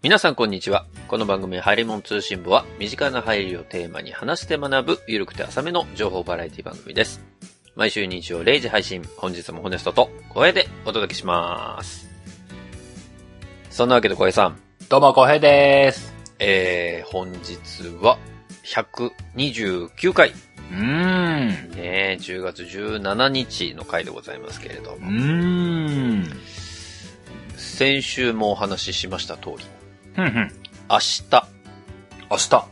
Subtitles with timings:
[0.00, 0.86] 皆さんこんにちは。
[1.08, 7.20] この番組ハイレモン通信部は身近な入りをテーマに話して学ぶゆるくて浅めの情報バラエティ番組です。
[7.74, 12.08] 毎週日曜0時配信、本日もホネストと声でお届けします。
[13.70, 16.14] そんなわけで小平さん、どうも、こうへいです。
[16.38, 18.18] えー、本日は
[18.62, 21.70] 129回、うーん。
[21.72, 25.14] ね、10月17日の回でございますけれどうも、ー
[26.20, 26.40] ん。
[27.56, 29.64] 先週もお話ししました通り、
[30.18, 31.24] 明日、
[32.30, 32.66] 明日。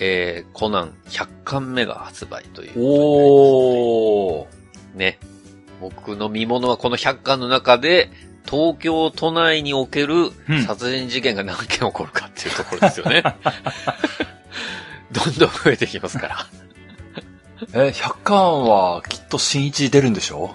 [0.00, 2.72] えー、コナン100巻目が発売という。
[2.76, 4.46] おー。
[4.96, 5.18] ね。
[5.80, 8.10] 僕の見物はこの100巻の中で、
[8.50, 13.22] 東京都内におけるうん殺人事件が何件起こるかっていうところですよね。
[15.12, 16.46] どんどん増えていきますから。
[17.86, 20.54] え、100巻はきっと新一出るんでしょ？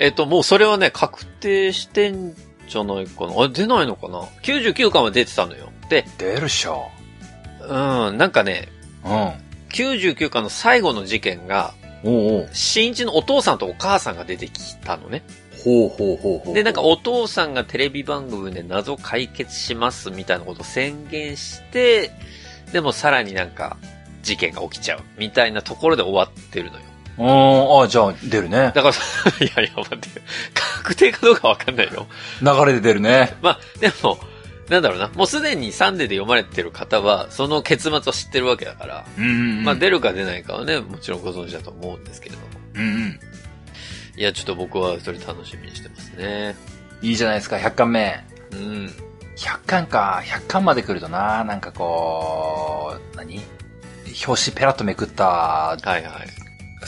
[0.00, 2.32] えっと、もうそれはね、確定してん
[2.68, 3.34] じゃないかな。
[3.38, 5.72] あれ、出ないのかな ?99 巻は出てたのよ。
[5.88, 6.88] で、出るっしょ。
[7.60, 8.68] うん、なんかね、
[9.04, 9.32] うん。
[9.70, 11.74] 99巻の最後の事件が、
[12.04, 12.48] おうおう。
[12.52, 15.22] 新一のお父さんとお母さんが出てきたのね。
[15.64, 16.54] ほうほうほうほう。
[16.54, 22.12] で、なんかお父さんがテレビ番組で謎解決しますみたいなことを宣言して、
[22.72, 23.76] でもさらになんか
[24.22, 26.84] 事件が起きちゃうみたいなところで終わってるのよ。
[27.18, 28.72] うーん、あ、じゃあ出るね。
[28.74, 28.90] だから、
[29.44, 30.22] いやいや待って、
[30.54, 32.06] 確定かどうかわかんないよ。
[32.40, 33.36] 流れで出るね。
[33.42, 34.18] まあ、でも、
[34.68, 35.08] なんだろうな。
[35.08, 39.64] もうすでにサンデーで読まれてる方は、その結末を知ってるわけだから、うんうん。
[39.64, 42.46] まあ出るか出ないかはね、もちろんご存知だと思うんですけれども。
[42.74, 43.20] うんうん。
[44.16, 46.54] いや、ちょっと僕はそれ楽しみにしてますね。
[47.00, 48.24] いいじゃないですか、100巻目。
[48.52, 48.94] うん。
[49.36, 50.22] 100巻か。
[50.24, 53.40] 100巻まで来るとな、なんかこう、何？
[54.26, 56.02] 表紙ペラッとめくったはいはい。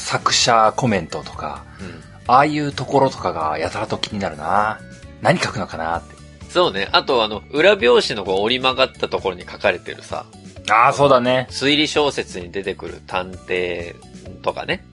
[0.01, 2.03] 作者コメントとか、うん。
[2.27, 4.81] ああいうところとかがやたらと気になるな。
[5.21, 6.15] 何書くのかなって。
[6.49, 6.89] そうね。
[6.93, 10.27] あとあの、裏表紙のこう折り曲がったところに書かれてるさ、
[10.69, 11.47] ああ、そうだね。
[11.51, 13.95] 推理小説に出てくる探偵
[14.43, 14.85] とかね。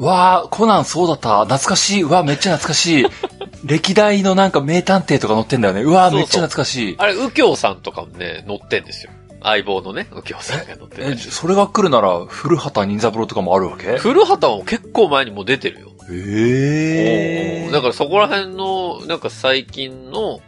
[0.00, 1.44] わあ、コナンそうだった。
[1.44, 2.02] 懐かしい。
[2.02, 3.06] うわ、めっちゃ懐かしい。
[3.64, 5.82] 歴代のなんか名探偵とか載ってんだよね。
[5.82, 6.94] うわそうそうめっちゃ懐かしい。
[6.98, 9.12] あれ、右京さんとかもね、載ってんですよ。
[9.42, 11.16] 相棒のね、右京さんが載ってえ、る。
[11.16, 13.96] それが来るなら、古畑任三郎とかもあるわけ？
[13.98, 15.92] 古畑も結構前にもう出てるよ。
[16.10, 20.40] ええだからそこら辺の、なんか最近の、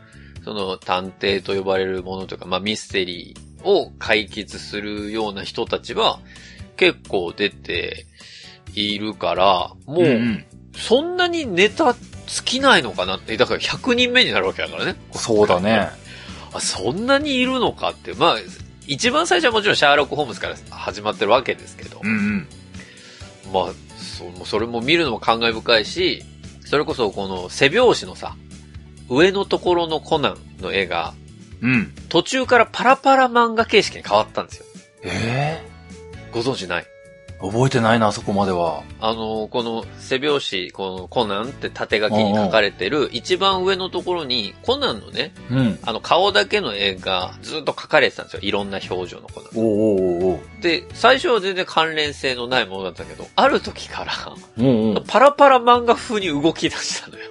[0.44, 6.18] その探偵と呼ばれるものというか、まあミステリーを解決するような人たちは
[6.76, 8.06] 結構出て
[8.74, 10.44] いるから、もう。
[10.74, 14.96] そんなにネタ尽きないのかなって、だから100人目になるわけだからね。
[15.12, 15.90] そうだね。
[16.54, 18.14] あ、そんなにいるのかって。
[18.14, 18.36] まあ、
[18.86, 22.48] 一番最初はもちろんシャーロック・ホームズから始まってるわけですけど、うんうん。
[23.52, 26.24] まあ、そそれも見るのも感慨深いし、
[26.64, 28.36] それこそこの背表紙のさ、
[29.08, 31.14] 上のところのコナンの絵が、
[31.60, 31.92] うん。
[32.08, 34.64] 途中からパラパラ漫画形式に変わったんですよ。
[35.04, 35.62] え
[36.32, 36.84] ご存知ない？
[36.86, 36.91] え
[37.42, 38.82] 覚えてないな、あそこまでは。
[39.00, 45.78] あの、この背表紙、このコナンって縦書きに書かれてる一番上のところに、コナンのね、うん。
[45.82, 48.40] あの顔だけの絵がずっと描かれてたんですよ。
[48.42, 49.50] いろんな表情のコナン。
[49.56, 54.12] おうおうおで、最初は全然関連性のないものだったけど、ある時から、
[54.58, 55.04] うんうん。
[55.04, 57.24] パラパラ漫画風に動き出したのよ。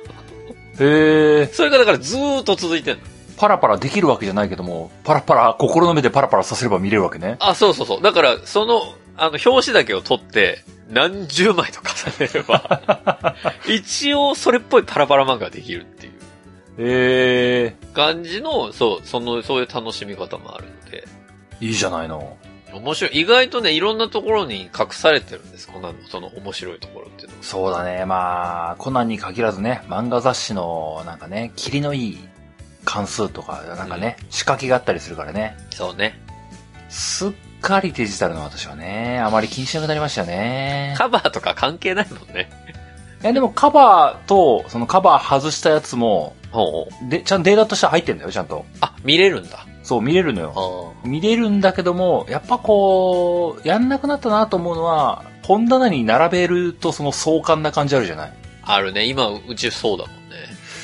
[0.80, 1.46] へえ。
[1.48, 3.04] それがだからずーっと続いてんの。
[3.38, 7.38] パラパラできるわけじゃないけども、パラパラ、心の目でパラパラさせれば見れるわけね。
[7.40, 8.02] あ、そうそうそう。
[8.02, 13.36] だから、その、あの、表紙だけを取って、何十枚と重ねれば、
[13.68, 16.14] 一応それっぽいパラパラ漫画ができるっていう
[16.78, 17.76] へえ。
[17.94, 21.08] 感じの、そう、その、そういう楽しみ方もあるので、
[21.60, 22.38] いいじゃないの。
[22.74, 23.22] 面白い。
[23.22, 25.68] 意外とね、いろんなところに隠されてるんです。
[25.68, 27.44] コナンのその面白いところっていうのは。
[27.44, 28.06] そうだね。
[28.06, 32.20] まあ、コナンに限らずね、漫画雑誌の、なんかね、霧のいい
[32.86, 35.58] 関数とか、なんかね、仕掛けがあったりするからね。
[35.72, 36.20] そうね。
[36.90, 40.96] すっかりデジタルの私はね、あまり気にしなくなりましたよね。
[40.98, 42.50] カバーとか関係ないもんね。
[43.24, 46.36] いや、でもカバーと、そのカバー外したやつも。
[47.08, 48.66] で、ちゃんとデータとしては入ってんだよ、ちゃんと。
[48.82, 49.66] あ、見れるんだ。
[49.84, 50.94] そう、見れるのよ。
[51.04, 58.34] 見れるんだけども、やっぱこう、やんなくなったなと思うのは、本棚に並べるとその壮観な感じあるじゃない
[58.64, 59.06] あるね。
[59.06, 60.36] 今、うちそうだもんね。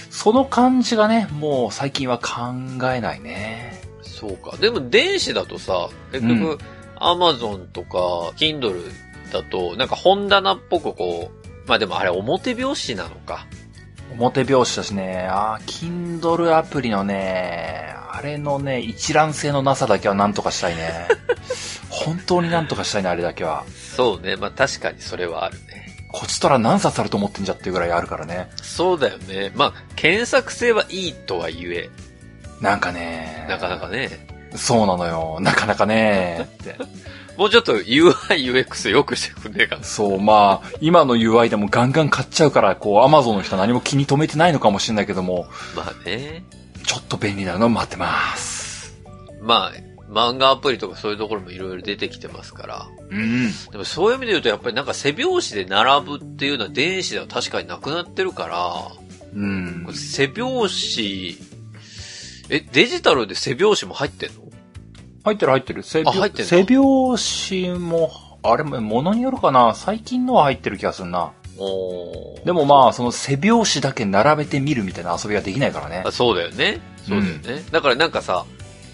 [0.09, 2.53] その感じがね、もう最近は考
[2.91, 3.81] えないね。
[4.01, 4.57] そうか。
[4.57, 6.59] でも電子だとさ、結う局、
[6.99, 7.97] アマゾンとか、
[8.37, 8.91] Kindle
[9.31, 13.45] だと、なんか本棚っぽくこう、まあでもあれ表表紙なのか。
[14.17, 21.07] 表表紙だしね、あー Kindle アプリのね、あれのね、一覧性のなさだけはなんとかしたいね。
[21.89, 23.65] 本当になんとかしたいね、あれだけは。
[23.95, 24.35] そうね。
[24.35, 25.87] まあ確かにそれはあるね。
[26.11, 28.49] こちとら何冊あると思ってんじゃっていうぐらいあるからね。
[28.61, 29.51] そうだよね。
[29.55, 31.89] まあ、検索性はいいとはいえ、
[32.61, 33.45] なんかね。
[33.49, 34.36] なかなかね。
[34.57, 35.39] そうなのよ。
[35.41, 36.49] なかなかね。
[37.37, 38.13] もうちょっと UI、
[38.51, 39.83] UX 良くしてくんねえかな。
[39.83, 46.43] そう、まあ、今の UI でもガンガン買っちゃうから、こう、アマゾンの人は何も気に留めてないのかもしれないけども、まあね。
[46.83, 48.97] ちょっと便利なの待ってます。
[49.41, 52.87] まあ、漫画アプリとかそういうところもいろいろ出てきてますから。
[53.09, 53.51] うん。
[53.71, 58.91] でもそういう意味で言うと、やっぱりなんか背表紙で並ぶっていうのは電子では確かになくなってるから、
[59.33, 59.87] うん。
[59.93, 61.37] 背表紙、
[62.49, 64.46] え、デジタルで背表紙も入ってんの？
[65.27, 65.83] 入ってる入ってる。
[65.83, 68.11] 背あ入ってんだ背表紙も、
[68.43, 69.73] あれも、ものによるかな？
[69.75, 71.31] 最近のは入ってる気がするな。
[71.59, 76.11] おーでもまあ、その背表紙だけ並べてみるみたいな遊びができないからねあ。
[76.11, 76.79] そうだよね。
[77.07, 77.63] そうだよね。
[77.71, 78.45] だからなんかさ、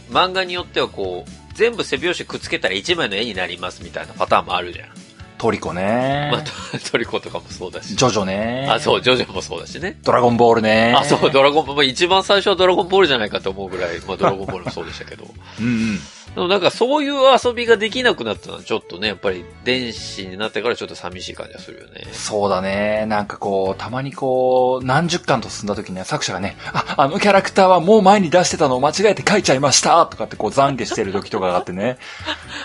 [0.10, 4.90] 漫画によってはこう、全部背表紙くっつけたら一枚の絵になりますみたいなパターンもあるじゃん。
[5.38, 6.30] トリコね。
[6.32, 6.52] まあ、ト
[6.92, 7.96] トリコとかもそうだし。
[7.98, 8.66] ジョジョね。
[8.72, 10.00] あ、そう、ジョジョもそうだしね。
[10.04, 10.96] ドラゴンボールね。
[10.98, 15.26] あ、そう、ドラゴンボール、まあ一番最初はドラゴンボールじゃないかと思うぐらい、まあドラゴンボールもそうでしたけど。
[15.60, 16.00] うんうん。
[16.36, 17.14] でもなんかそういう
[17.44, 22.08] 遊びができなくなったのはちょっとね、やっぱり電子になってからちょっと寂しい感じがするよね。
[22.12, 23.06] そうだね。
[23.08, 32.00] なんかこう、たまにこう、何十巻と進んだ時には作者がね、あ、あのキャラクターはもう前に出してたのを間違えて書いちゃいましたとかってこう懺悔してる時とかがあってね、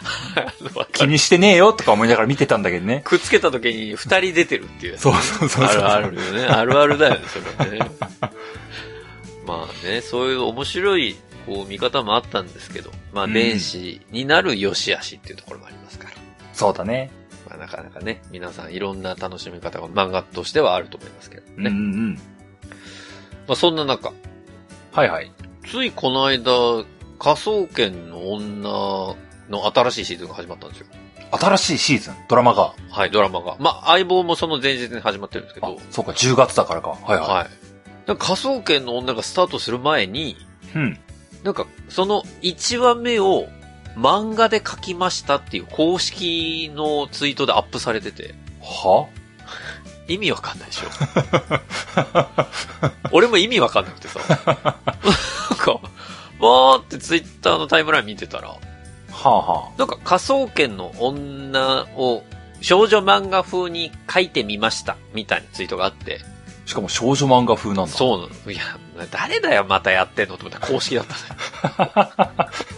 [0.92, 3.02] 気にしてねえよとか思いながら見てたんだけどね。
[3.04, 5.02] くっつけた時に二人出てるっていうやつ。
[5.02, 5.82] そうそうそうそう。
[5.82, 6.46] あるあるよね。
[6.46, 7.90] あるあるだよね、それはね。
[9.46, 11.16] まあね、そういう面白い、
[11.48, 16.14] こう、見方もあったんですけど、まあ、うん電子になる良し悪しっていうところもありますから。
[16.52, 17.10] そうだね。
[17.48, 21.52] まあ、なかなかね、皆さんいろんな楽しみ方が漫画としてはあると思いますけどね。
[21.56, 21.76] うんうんう
[22.10, 22.14] ん。
[22.14, 22.20] ま
[23.54, 24.12] あ、そんな中、
[24.92, 25.32] はいはい。
[25.66, 26.52] ついこの間、
[27.18, 29.16] 科捜研の女
[29.48, 30.86] の新しいシーズンが始まったんですよ。
[31.30, 32.74] 新しいシーズン、ドラマが？
[32.90, 33.56] はい、ドラマが。
[33.58, 36.90] まあ、相棒もその前日に始まってるんですけあど、、そうか、10月だからか。
[36.90, 37.48] はいははい。
[38.06, 40.36] なんか科捜研の女がスタートする前に、い。
[40.74, 40.98] うん。
[41.42, 43.48] なんか、その1話目を
[43.96, 49.08] 漫画で書きましたっていう公式のツイートでアップされてて、は？
[50.08, 50.88] 意味わかんないでしょ。
[53.12, 55.72] 俺も意味わかんなくてさ、なんか、
[56.40, 58.58] わーってツイッターのタイムライン見てたら、は
[59.22, 62.22] あはなんか科捜研の女を
[62.60, 66.37] 少女漫画風に書いてみました、みたいなツイートがあって、あ。
[66.68, 67.92] しかも少女漫画風なんだ。
[67.92, 68.52] そう。
[68.52, 68.62] いや、
[69.10, 71.14] 誰だよ、またやってんのと思ったら公式だった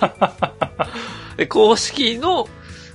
[0.06, 0.52] ね。
[1.36, 2.48] で、公式の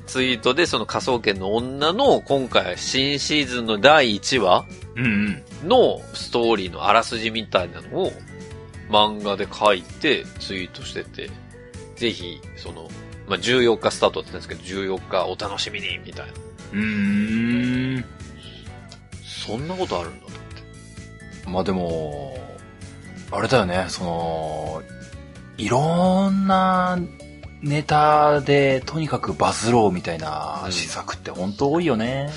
[0.07, 4.63] ツイートで、その科捜研の女の今回新シーズンの第1話。
[5.65, 8.13] のストーリーのあらすじみたいなのを
[8.89, 11.30] 漫画で書いてツイートしてて、
[11.97, 12.89] ぜひ、その、
[13.27, 16.31] まあ、14日スタートだったんですけど、14日お楽しみに、みたいな。
[16.71, 18.06] うーん。
[19.25, 20.44] そんなことあるんだと。
[21.47, 22.38] まあでも、
[23.31, 24.83] あれだよね、その、
[25.57, 26.97] いろんな
[27.62, 32.30] ネタでとにかくバズろうみたいなうん施策って本当多いよね。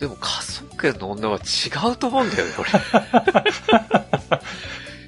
[0.00, 2.68] でも、科捜研の女は違うと思うんだよね、俺。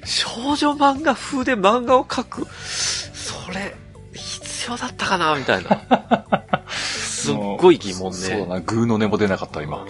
[0.05, 3.75] 少女漫画風で漫画を描く、それ、
[4.13, 6.63] 必要だったかなみたいな。
[6.69, 8.17] すっごい疑問ね。
[8.17, 9.85] そうだな、グーの音も出なかった、今。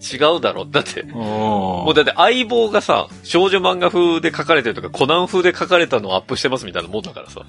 [0.00, 0.64] うん違うだろ。
[0.64, 7.42] だって、ももうだって相棒がさ、少女漫画風で書かれてるとか、コナン風で書かれたのをアップしてますみたいなもんだからさ。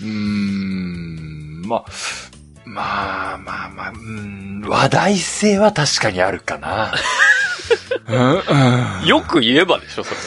[0.00, 1.84] うーん、まあ、
[2.64, 6.94] まあまあまあ、うーん、話題性は確かにあるかな。
[9.06, 10.20] よく言えばでしょ、それ。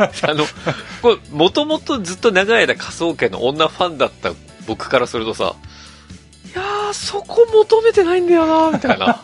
[0.30, 0.44] あの、
[1.02, 4.32] これ、もともとずっと長い間仮想研の女ファンだった
[4.66, 9.22] 僕からするとさ、ー、そこ求めてないんだよなみたいな。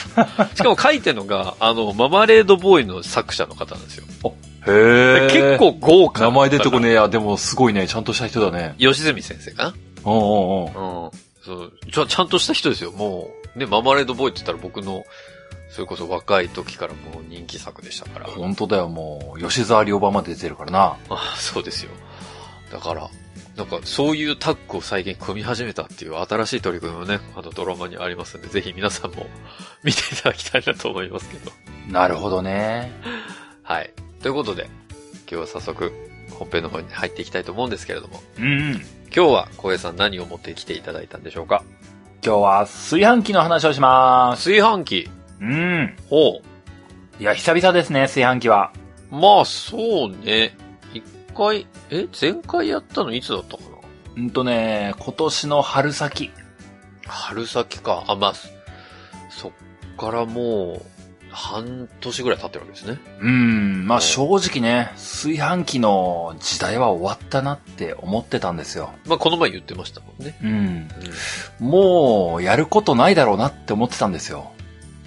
[0.54, 4.04] しかも書いてるのが、あの、ママレードボーイの作者の方なんですよ。
[4.66, 5.28] へえ。
[5.30, 8.74] 結構豪華な名前出てこねえや、でもすごいね、ちゃんとした人だね。
[8.78, 9.74] 吉住先生か
[10.04, 10.72] うんうんうん。
[10.74, 11.10] なうん。
[11.42, 12.92] そうちゃ、ちゃんとした人ですよ。
[12.92, 15.04] もう、ね、ママレードボーイって言ったら僕の、
[15.70, 18.26] それこそ若い時からもう人気作でしたから。
[18.26, 20.96] 本当だよ、もう、吉沢良馬まで出てるからな。
[21.08, 21.90] あそうですよ。
[22.72, 23.08] だから、
[23.56, 29.26] なんかそういうタッグを最近組み始めたっていう新しい取り組みもね、あのドラマにありますんで、ぜひ皆さんも
[29.84, 31.50] 見ていただきたいなと思いますけど。
[31.88, 32.92] なるほどね。
[33.62, 33.92] はい。
[34.22, 35.92] ということで、今日は早速
[36.38, 38.72] 本編の方に入っていきたいと思うんですけれども、うんうん。
[39.14, 41.62] 今日は小江さん何を持ってきていただいたんでしょうか？
[42.24, 44.44] 今日は炊飯器の話をします。
[44.50, 45.10] 炊飯器。
[45.40, 45.96] うん。
[46.08, 46.40] ほ
[47.18, 48.72] いや、久々ですね、炊飯器は。
[49.10, 49.16] う。
[49.16, 50.56] まあ、そうね。
[51.32, 53.68] 一回、え前回やったのいつだったかな？
[54.16, 56.30] うんとね、今年の春先。
[57.06, 58.04] 春先か。
[58.08, 58.48] あ、まあ、そ
[59.30, 59.52] そっ
[59.96, 60.86] からもう、
[61.32, 62.98] 半年ぐらい経ってるわけですね。
[63.20, 68.90] うん、まおあ正直ね、炊飯器の時代は終わったなって思ってたんですよ。
[69.06, 70.36] まあ、この前言ってましたもんね。
[70.42, 70.88] うん。
[71.60, 71.66] うん。
[71.68, 74.50] もう、やることないだろうなって思ってたんですよ。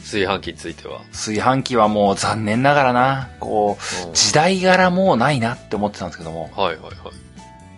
[0.03, 1.01] 炊飯器については。
[1.11, 6.93] 炊飯器はもう残念ながらな、こう、うん時代柄もうないなって思ってたんですけども、はいはいはい。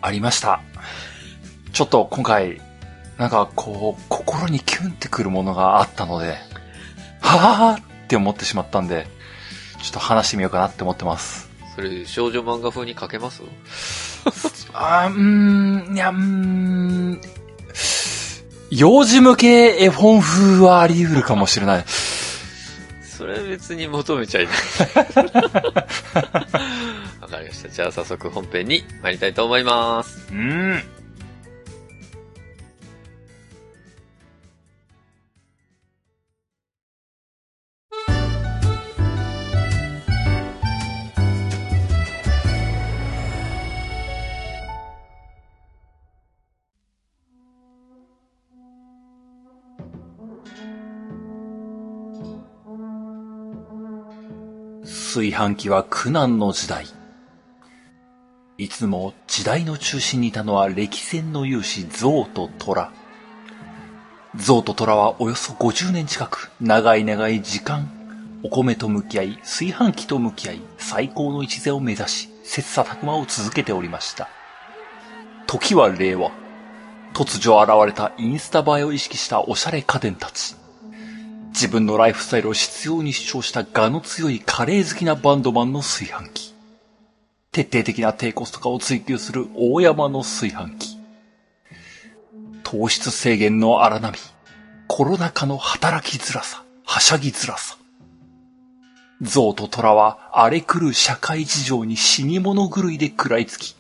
[0.01, 0.59] ありました。
[1.73, 2.61] ちょっと今回、
[3.17, 6.35] なんかこう、心にキュンってくるものがあったので、
[7.21, 9.07] はぁーって思ってしまったんで、
[9.81, 11.49] ちょっと話してみようかなって思ってます。
[11.75, 13.43] それ、少女漫画風に書けます？
[14.73, 17.21] あーうーん、いや、うーん、
[18.69, 21.85] 幼児向け絵本風はあり得るかもしれない。
[23.01, 24.55] それは別に求めちゃいない。
[27.21, 27.69] わかりました。
[27.69, 30.27] じゃあ早速本編に参りたいと思います。
[30.29, 30.35] うー
[30.77, 30.83] ん。
[55.35, 56.85] 炊飯器は苦難の時代。
[58.57, 62.93] いつも時代の中心にいたのは歴戦の勇士ゾウとトラ。
[64.37, 67.91] ゾウとトラはおよそ50年近く長い長い時間、
[68.43, 74.29] お米と向き合い、炊飯器と向き合い、最高の一座を目指し、切磋琢磨を続けておりました。
[75.47, 76.31] 時は令和。
[77.13, 80.55] 突如現れたインスタ映えを意識したおしゃれ家電たち。
[81.55, 86.53] 自分のライフスタイルを必要に主張した我の強いカレー好きなバンドマンの炊飯器。
[87.53, 90.97] 徹底的な低コスト化を追求する大山の炊飯器。
[92.65, 94.19] 糖質制限の荒波。
[94.89, 97.77] コロナ禍の働きづらさ、はしゃぎづらさ。
[99.21, 103.77] 象と虎は荒れ狂う社会事情に死に物狂いで食らいつき、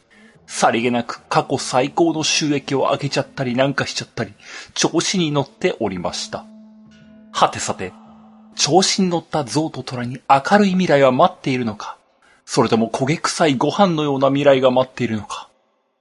[0.47, 4.31] さりげなく過去最高の収益を上げちゃったりなんかしちゃったり、
[4.73, 6.45] 調子に乗っておりました。
[7.37, 7.91] はてさて、
[8.55, 11.97] 調子に乗った象と虎に明るい未来は待っているのか？
[12.45, 15.49] それとも焦げ臭いご飯のような未来が待っているのか？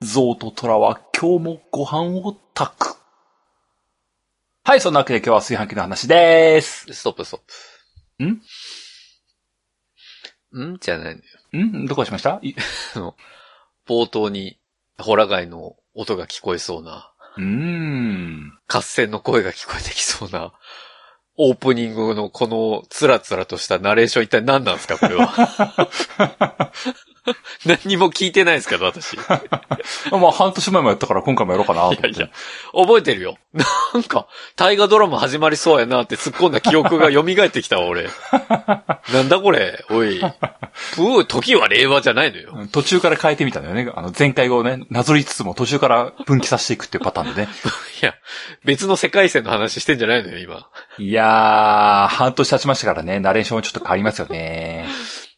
[0.01, 2.97] 象と虎は今日もご飯を炊く。
[4.63, 6.87] はい、そんなわけで今日は炊飯器の話でーす。
[6.93, 7.41] ストップスト
[8.21, 8.41] ッん？
[10.53, 10.65] プ。
[10.75, 10.79] ん？
[10.79, 11.17] じゃない
[11.53, 11.67] のよ。
[11.67, 11.87] ん？
[11.87, 12.39] どこしました？
[12.43, 12.55] い
[13.89, 14.59] 冒頭に、
[14.99, 18.59] ホラ貝の音が聞こえそうな、うーん。
[18.69, 20.53] 合戦の声が聞こえてきそうな、
[21.37, 26.73] オープニングのこのつらつらとしたナレーション一体何なんですかこれは？
[27.65, 29.15] 何にも聞いてないですけど、私。
[29.15, 29.17] い
[30.13, 32.07] まあ半年前もやったから今回もやろうかなと思って。
[32.09, 32.29] やいや、
[32.73, 33.39] 覚えてるよ。
[33.95, 34.27] なんか、
[34.57, 38.09] 大河ドラマ始まりそうやなって突っ込んだ記憶が蘇ってきたわ、俺。
[39.13, 40.21] なんだこれ、おい。
[40.21, 42.53] ぷー、時は令和じゃないのよ。
[42.55, 43.91] うん途中から変えてみたんだよね。
[43.95, 47.49] あの、前回をね、なぞりつつも途中から分岐させていくっていうパターンでね。
[48.03, 48.15] いや、
[48.65, 50.67] 別の世界線の話してんじゃないのよ、今。
[50.99, 54.87] いやー、半年経ちましたからね、ナレーションちょっと変わりますよね。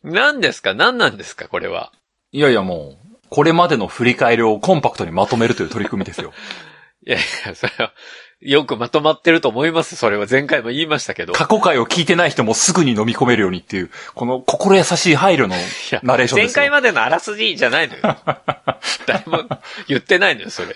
[0.03, 0.75] 何ですか？
[0.75, 1.49] 何なんですか？
[1.49, 1.93] これは。
[2.33, 6.33] いやいやもう、これまでの振り返りをコンパクトにまとめるという取り組みですよ。
[7.07, 7.93] いやいや、それは、
[8.41, 9.97] よくまとまってると思います。
[9.97, 11.33] それは前回も言いましたけど。
[11.33, 15.55] 過去回を聞いてない人もすぐに飲み込めるようにっていう、この心優しい配慮の
[16.03, 16.63] ナレーションですよ。
[16.63, 18.03] 前回までのあらすじじゃないのよ。
[19.07, 19.45] 誰も
[19.89, 20.75] 言ってないのよ、それ。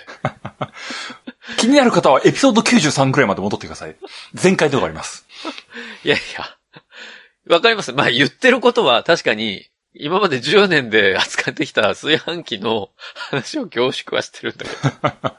[1.59, 3.97] 気になる方はエピソード93くらいまで戻ってください。
[4.41, 5.27] 前回動画あります。
[6.05, 6.57] いやいや。
[7.51, 7.93] わかります。
[7.93, 14.71] まあ言ってることは確かに、今まで10年で扱ってきた炊飯器の話を凝縮はしてるんだけ
[15.29, 15.35] ど。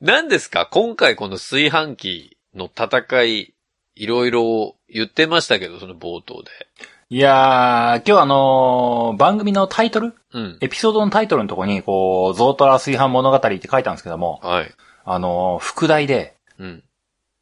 [0.00, 0.66] 何ですか？
[0.66, 3.54] 今回この炊飯器の戦い、
[3.96, 6.50] いろいろ言ってましたけど、その冒頭で。
[7.12, 10.14] いやー、今日あのー番組のタイトル？
[10.32, 10.58] うん。
[10.60, 14.72] エピソードのタイトルのとこに、こう、ゾートラ炊飯物語って書いたんですけども、はい。
[15.04, 16.84] あのー副題で、うん。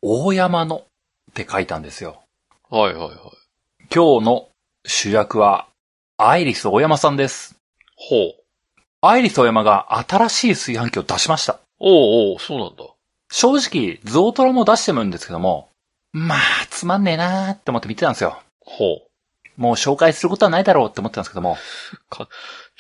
[0.01, 0.85] 大山の
[1.31, 2.23] って書いたんですよ。
[2.71, 3.15] はいはいはい。
[3.95, 4.49] 今日の
[4.85, 5.69] 主役は、
[6.19, 7.57] アイリス大山さんです。
[7.97, 8.35] ほう。
[9.01, 11.61] アイリス大山が新しい炊飯器を出しました。
[11.81, 11.89] お
[12.31, 12.85] うおう、そうなんだ。
[13.31, 15.71] 正直、ゾートラも出してるんですけども、
[16.13, 18.39] まあ、つまんねえなーって思って見てたんですよ。
[18.61, 19.09] ほう。
[19.57, 21.57] もう紹介することはないだろうって思ってたんですけども、
[22.11, 22.25] ちょ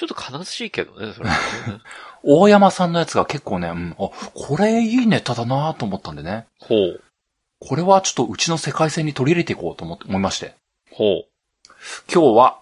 [0.04, 1.40] っと悲しいけどね、それはね。
[2.24, 6.46] 大山さんのやつが結構ね、うん、あ、これいいネタだなーと思ったんでね。
[6.60, 7.02] ほう。
[7.60, 10.54] これはちょっとうちの世界線に取り入れていこうと思って思いまして。
[10.90, 11.24] ほ
[12.12, 12.58] 今日は、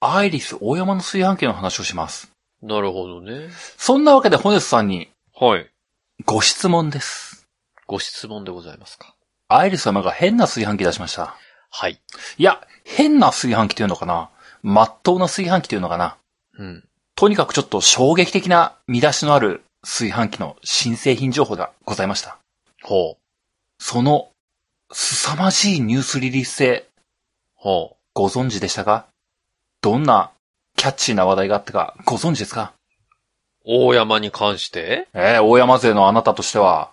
[0.00, 2.30] アイリス大山の炊飯器の話をします。
[2.62, 2.66] う。
[2.66, 3.48] なるほどね。
[3.76, 5.66] そんなわけでホネスさんにはい。
[6.24, 7.46] ご質問です。
[7.86, 9.14] ご質問でございますか。
[9.48, 11.36] アイリス様が変な炊飯器出しました。
[11.70, 12.00] はい。
[12.38, 14.30] いや、変な炊飯器というのかな。
[14.62, 16.16] まっとうな炊飯器というのかな。
[16.58, 16.84] うん。
[17.14, 22.38] とにかくちょっと衝撃的な見出しのある炊飯器の新製品情報がございました。
[22.82, 23.16] ほう。
[23.78, 24.30] その、
[24.92, 26.86] 凄まじいニュースリリース性、
[27.54, 27.96] ほう。
[28.14, 29.06] ご存知でしたか？
[29.82, 30.30] どんな
[30.76, 31.96] キャッチーな話題があったか？
[32.04, 32.72] ご存知ですか？
[33.64, 35.08] 大山に関して？
[35.12, 36.92] えー、大山勢のあなたとしては、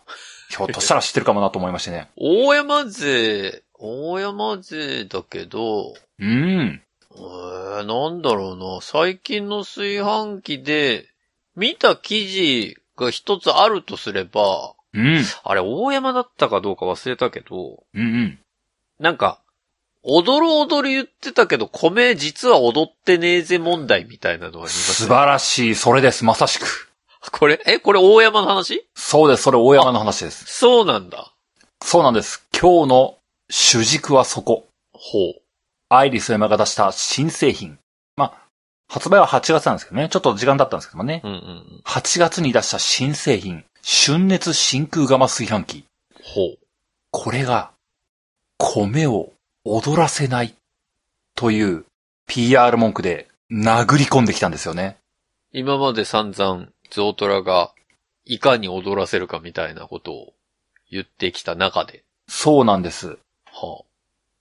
[0.50, 2.10] ひょっとしたら知ってるかもなと思いましてね。
[2.18, 6.82] 大山勢、大山勢だけど、うん。
[7.16, 8.82] えー、なんだろうな。
[8.82, 11.08] 最近の炊飯器で、
[11.56, 15.24] 見た記事が一つあるとすれば、うん。
[15.44, 18.40] あれ大山だったかどうか忘れたけど、うんうん。
[19.00, 19.40] なんか、
[20.04, 25.76] 踊る踊る言ってたけど、米実は踊ってねえぜ問題みたいなのがあります素晴らしい。
[25.76, 26.26] それです。
[26.26, 26.92] まさしく。
[27.32, 28.86] これ、え、これ大山の話？
[28.96, 29.44] そうです。
[29.44, 30.46] それ大山の話です。
[30.46, 31.32] そうなんだ。
[31.82, 32.46] そうなんです。
[32.52, 33.18] 今日の
[33.50, 34.68] 主軸はそこ。
[34.92, 35.42] ほう。
[35.90, 37.78] アイリス山が出した新製品。
[38.18, 38.34] まあ、
[38.90, 40.10] 発売は8月なんですけどね。
[40.10, 41.22] ちょっと時間だったんですけどもね。
[41.24, 41.82] うんうんうん。
[41.86, 43.64] 8月に出した新製品。
[43.86, 45.84] 春熱真空釜炊飯器。
[46.24, 46.58] ほう。
[47.12, 47.72] これが、
[48.58, 49.34] 米を
[49.66, 50.56] 踊らせない
[51.36, 51.84] という
[52.26, 54.96] PR 文句で殴り込んできたんですよね。
[55.52, 57.74] 今まで散々、ゾウトラが、
[58.24, 60.34] いかに踊らせるかみたいなことを
[60.90, 63.18] 言ってきた中で、そうなんです。
[63.48, 63.84] は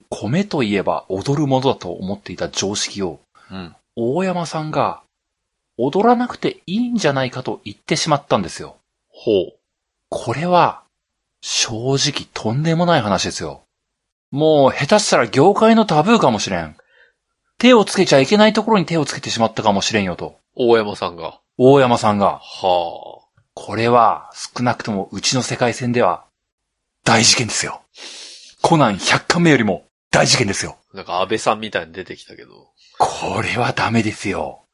[0.08, 3.18] 米といえば踊るものだと思っていた常識を、
[3.50, 3.76] あ、うん。
[3.96, 5.02] 大山さんが
[5.76, 8.76] 踊らなくていいんじゃないかと言ってしまったんですよ。
[9.12, 9.59] ほう。
[10.09, 10.83] これは、
[11.40, 13.64] 正直とんでもない話ですよ。
[14.31, 16.76] もう下手したら業界のタブーかもしれん。
[17.59, 20.38] 手をつけちゃいけないところに手をつけてしまったかもしれんよと。
[20.57, 21.40] 大山さんが。
[21.59, 22.40] 大山さんが。
[22.40, 23.23] は
[23.54, 26.25] これは少なくともうちの世界線では
[27.04, 27.83] 大事件ですよ。
[28.62, 30.78] コナン100巻目よりも大事件ですよ。
[30.95, 30.97] あ。
[30.97, 32.69] なんか安倍さんみたいに出てきたけど。
[32.99, 34.65] これはダメですよ。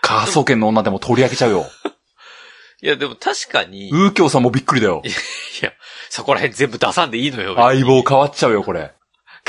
[0.00, 1.66] 科捜研の女でも取り上げちゃうよ。
[2.82, 5.02] いや、でも確かに、いウーキョウさんもびっくりだよ。
[5.62, 5.72] や、
[6.10, 7.54] そこら辺全部出さんでいいのよ。
[7.54, 8.92] 相棒変わっちゃうよ、これ。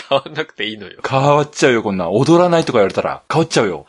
[0.10, 1.02] 変わんなくていいのよ。
[1.08, 2.10] 変わっちゃうよ、こんな。
[2.10, 3.86] 踊らないとか言われたら変わっちゃうよ。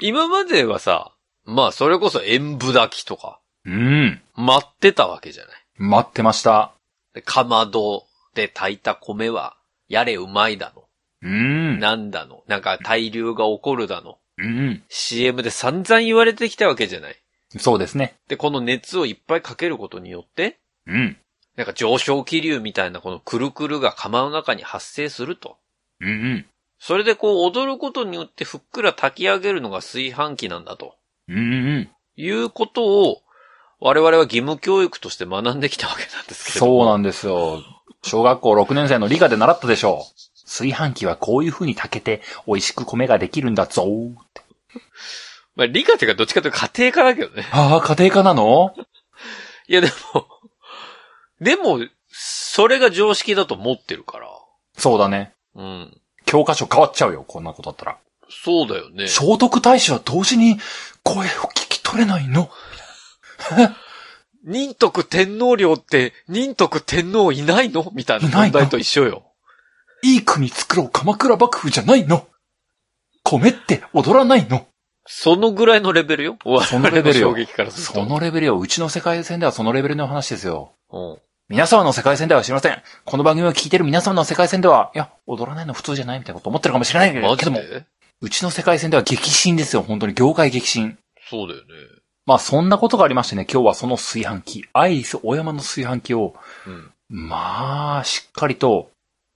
[0.00, 1.12] 今まではさ、
[1.44, 4.20] まあそれこそ演舞炊きとか、うん。
[4.36, 5.54] 待ってたわけじゃない。
[5.78, 6.72] 待ってました。
[7.14, 9.56] でかまどで炊いた米は、
[9.88, 10.84] やれうまいだの。
[11.22, 11.78] うん。
[11.80, 12.42] なんだの。
[12.46, 14.18] なんか大流が起こるだの。
[14.38, 14.82] うん。
[14.88, 17.16] CM で散々言われてきたわけじゃない。
[17.56, 18.14] そうですね。
[18.28, 21.16] で、この熱をいっぱいかけることによって、うん。
[21.56, 25.56] なんか上昇気流みたいなこのくるくるが釜の中に発生すると。
[26.00, 26.46] うんうん。
[26.78, 30.94] それでこう踊ることによってふっくら炊き上げるのが炊飯器なんだと。
[31.28, 31.40] うんう
[31.80, 31.90] ん。
[32.16, 33.22] いうことを、
[33.80, 36.66] 我々は義務教育として学んできたわけなんですけど。
[36.66, 37.62] そうなんですよ。
[38.02, 40.46] 小学校6年生の理科で習ったでしょう。
[40.46, 44.42] 炊飯器はこういう風に炊けて美味しく米ができるんだぞーって。
[45.58, 47.46] まあ理科っていうかどっちかというと家庭科だけどね。
[47.50, 48.74] ああ、家庭科なの？
[49.68, 50.26] いやでも、
[51.40, 54.28] でも、それが常識だと思ってるから。
[54.78, 55.34] そうだね。
[55.56, 56.00] うん。
[56.24, 57.98] 教科書変わっちゃうよ、こんなことだったら。
[58.30, 59.08] そうだよね。
[59.08, 60.58] 聖徳太子は同時に
[61.02, 62.50] 声を聞き取れないの？
[64.44, 67.90] 仁徳天皇陵って、仁徳天皇いないの？
[67.94, 68.52] みたいないないの？
[68.52, 69.24] 問題と一緒よ。
[70.04, 72.28] いい国作ろう鎌倉幕府じゃないの？
[73.24, 74.66] 米って踊らないの？
[75.10, 76.38] そのぐらいのレベルよ？
[76.68, 77.34] そのレベルよ。
[77.70, 78.58] そのレベルよ。
[78.58, 80.72] うちの世界線ではそのレベルの話ですよ。
[80.92, 81.18] うん。
[81.48, 82.82] 皆様の世界線では知りません。
[83.06, 87.86] この番組を聞いてる皆様の世界線では、いや、踊らないの普通じゃないみたいなこと思ってるかもしれないけども、で？
[88.20, 89.82] うちの世界線では激震ですよ。
[89.82, 90.98] 本当に業界激震。
[91.30, 91.66] そうだよね。
[92.26, 96.34] まあそんなことがありましてね、今日はその炊飯器、アイリス大山の炊飯器を、
[96.66, 96.90] うん。
[97.08, 98.90] まあ、しっかりと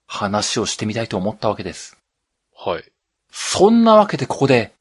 [0.07, 1.97] 話をしてみたいと思ったわけです。
[2.55, 2.85] はい。
[3.31, 4.73] そんなわけでここで、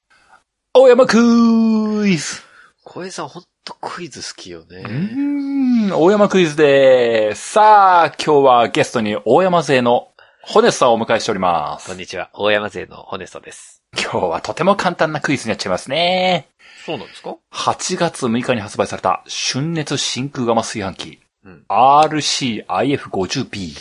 [0.73, 2.39] 大山クイズ
[2.86, 4.77] 小江さんほんとクイズ好きよね。
[4.77, 7.51] うーん、大山クイズでーす。
[7.55, 11.88] さあ、今日はゲストに大山勢のホネスさんをお迎えしております。
[11.88, 12.29] こんにちは。
[12.34, 13.84] 大山勢のホネストです。
[14.01, 16.47] 今日はとても簡単なクイズになっちゃいますね。
[16.86, 21.65] そうなんですか？8月6日に発売された春熱真空釜炊飯器、うん。
[21.67, 23.75] RCIF50B。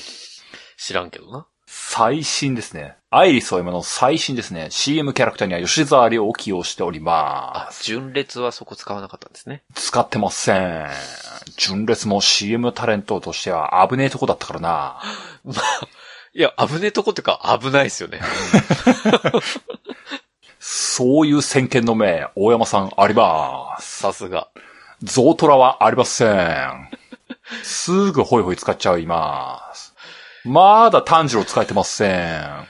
[0.77, 1.47] 知らんけどな。
[1.93, 2.95] 最新ですね。
[3.11, 4.69] アイリスオーヤマの最新ですね。
[4.71, 7.83] CM キャラクターには吉沢亮を起用しておりまあ、す。
[7.83, 9.65] 純烈はそこ使わなかったんですね。
[9.75, 10.87] 使ってません。
[11.57, 15.03] 純烈も CM タレントとしては危ねえとこだったからな。
[16.33, 18.21] いや、危ねえとこってか危ないですよね。
[20.61, 23.99] そういう先見の目、大山さんあります。
[23.99, 24.47] さすが。
[25.03, 26.89] ゾウトラはありません。
[27.65, 29.90] すぐホイホイ使っちゃいます。
[30.45, 32.67] まだ炭治郎使えてません。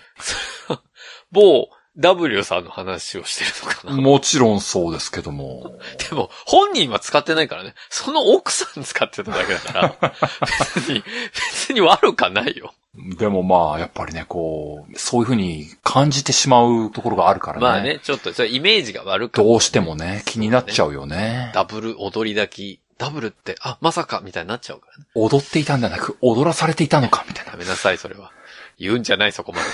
[1.32, 4.00] 某 W さんの話をしてるのかな。
[4.00, 5.78] もちろんそうですけども。
[6.08, 7.74] でも、本人は使ってないからね。
[7.88, 10.12] その奥さん使ってただけだから。
[10.74, 11.04] 別に、
[11.34, 12.72] 別に悪かないよ。
[12.94, 17.62] でもまあ、やっぱりね、こう、そういう風に感じてしまうところがあるからね。
[17.62, 21.50] まあね、ちょっと、それイメージが悪くどうしてもね、気になっちゃうよね。
[21.54, 25.06] ダブル踊り炊き、ダブルって、あ、まさか、みたいになっちゃうからね。
[25.14, 27.56] 踊っていたんじゃなく、踊らされていたのか、みたいなや。
[27.56, 28.30] めなさい、それは。
[28.78, 29.64] 言うんじゃない、そこまで。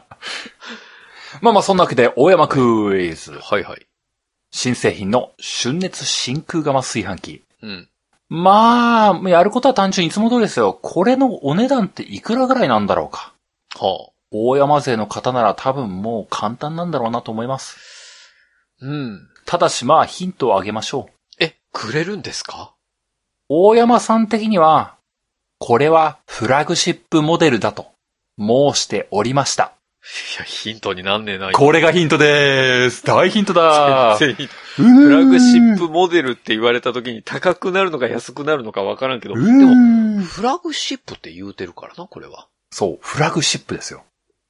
[1.42, 3.32] まあまあ、そんなわけで、大山クイズ。
[3.32, 3.86] はいはい。
[4.50, 7.44] 新製品の春熱真空釜炊飯器。
[7.60, 7.88] うん。
[8.30, 10.78] まあ、やることは単純にいつも通りですよ。
[10.80, 13.34] これのお値段っていくらぐらいなんだろうか。
[13.78, 14.12] はあ。
[14.30, 17.76] 大山勢の方なら多分もう簡単なんだろうなと思います。
[18.80, 19.28] うん。
[19.44, 21.15] ただしまあヒントをあげましょう。
[21.76, 22.72] え、くれるんですか？
[23.48, 24.96] 大山さん的には、
[25.58, 27.92] これはフラグシップモデルだと
[28.38, 29.72] 申しておりました。
[30.02, 31.52] いや、ヒントになんねえな。
[31.52, 33.04] これがヒントでーす。
[33.04, 42.46] 大ヒントだ全然ヒントフフラグシップモデルって言われた時に高くなるのか安くなるのかわからんけど、でうも、フラグシップって言うてるからな、これは。
[42.70, 44.04] そう、フラグシップですよ。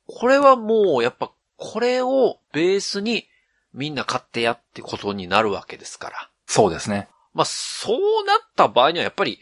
[0.06, 3.26] これはもう、やっぱ、これをベースに
[3.72, 6.30] みんな買ってやってことになるわけですから。
[6.46, 7.08] そうですね。
[7.36, 9.38] まあ、そうなった場合にはやっぱり、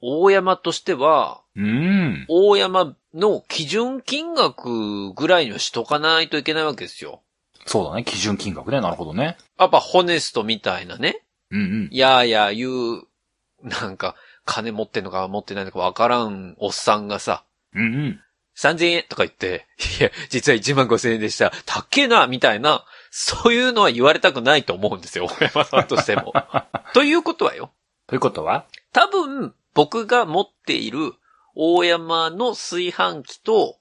[0.00, 2.26] 大山としては、うーん。
[2.28, 7.22] 大山の基準金額ぐらいにはしとかないといけないわけですよ。
[7.64, 8.02] そうだね。
[8.02, 8.80] 基準金額ね。
[8.80, 9.36] なるほどね。
[9.56, 11.88] やっぱホネストみたいなね、うんうん。
[11.92, 13.02] いやいや言う、
[13.62, 18.20] なんか、金持ってんのか持ってないのかわからんおっさんがさ、うんうん。
[18.56, 19.66] 3000円とか言って、
[20.00, 21.52] いや、実は1万5000円でした。
[21.64, 26.32] たっけえな、みたいな、そういうのは言われたくないと思うんですよ、大山さんとしても。
[26.94, 27.70] ということはよ。
[28.06, 28.64] ということは？
[28.94, 31.12] 多分、僕が持っている
[31.54, 33.78] 大山の炊飯器と、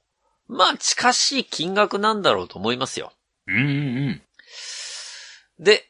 [0.47, 3.13] まあ、近しい金額なんだろうと思いますよ。
[3.47, 3.67] うんうんう
[4.09, 4.21] ん。
[5.59, 5.89] で、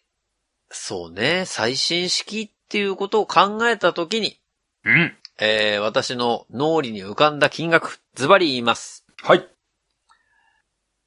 [0.70, 4.40] そうね、最新式っていうことを考えたときに、
[4.86, 5.18] うん。
[5.40, 9.04] えー、私の脳裏に浮かんだ金額、ズバリ言います。
[9.24, 9.48] はい。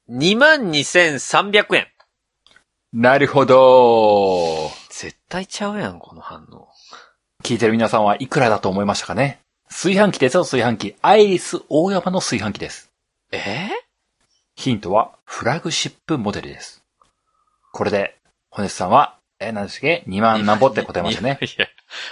[0.09, 1.94] 22,300円。
[2.97, 4.71] なるほど。
[4.89, 6.69] 絶対ちゃうやん、この反応。
[7.43, 9.41] 聞いてる皆さんはいくらだと思いましたかね？
[9.67, 10.95] 炊飯器ですよ、炊飯器。
[11.01, 12.89] アイリス大山の炊飯器です。
[13.33, 13.67] え？
[13.67, 13.69] ー
[14.55, 16.85] ヒントは、フラグシップモデルです。
[17.73, 18.15] これで、
[18.49, 21.37] ホネスさんは、えー、何でしたっけ ?2 万何ぼって答えましたね。
[21.41, 21.67] いや、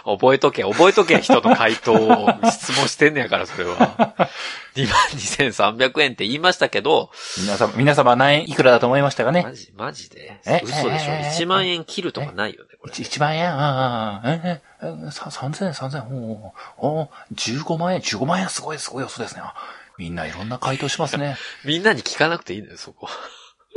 [0.06, 4.30] 覚えとけ、覚えとけ、人の回答を質問してんねやから、それは。
[4.76, 9.44] 22,300円って言いましたけど、皆様、皆様何円いくらだと思いましたかね？
[9.44, 10.40] マジ、マジで？
[10.46, 11.12] え嘘でしょ？
[11.12, 12.94] ええ ?1 万円切るとかないよね、これ。
[12.94, 18.50] 1万円、ああ、えー、えー、さ3000円、3000円、おーおー15万円、15万円？
[18.50, 19.42] すごい、すごい予想ですね。
[19.44, 19.54] あ
[19.98, 21.38] みんないろんな回答しますね。
[21.64, 23.08] みんなに聞かなくていいんだよ、そこ。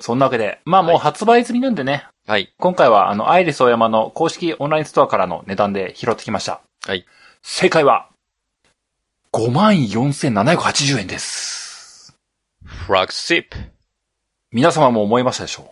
[0.00, 2.52] そんなわけで、まあもう発売済みなんでね、はい。
[2.58, 6.60] 今回はあの、アイリスオーヤマの公式オンラインストアからの値段で拾ってきました。
[6.84, 7.06] はい。
[7.40, 8.08] 正解は、
[9.32, 12.18] 54,780円です。
[12.64, 13.56] フラグシップ。
[14.50, 15.70] 皆様も思いましたでしょ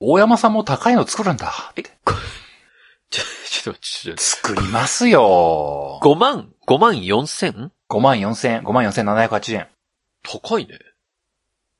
[0.00, 1.52] う大山さんも高いの作るんだ。
[1.74, 2.14] え、こ
[3.10, 5.98] ちょ、ちょっと、ちょっと、作りますよ。
[6.00, 7.70] 5万 ?5 万 4000?
[7.90, 9.66] 5万4000、5万4780円。
[10.22, 10.78] 高いね。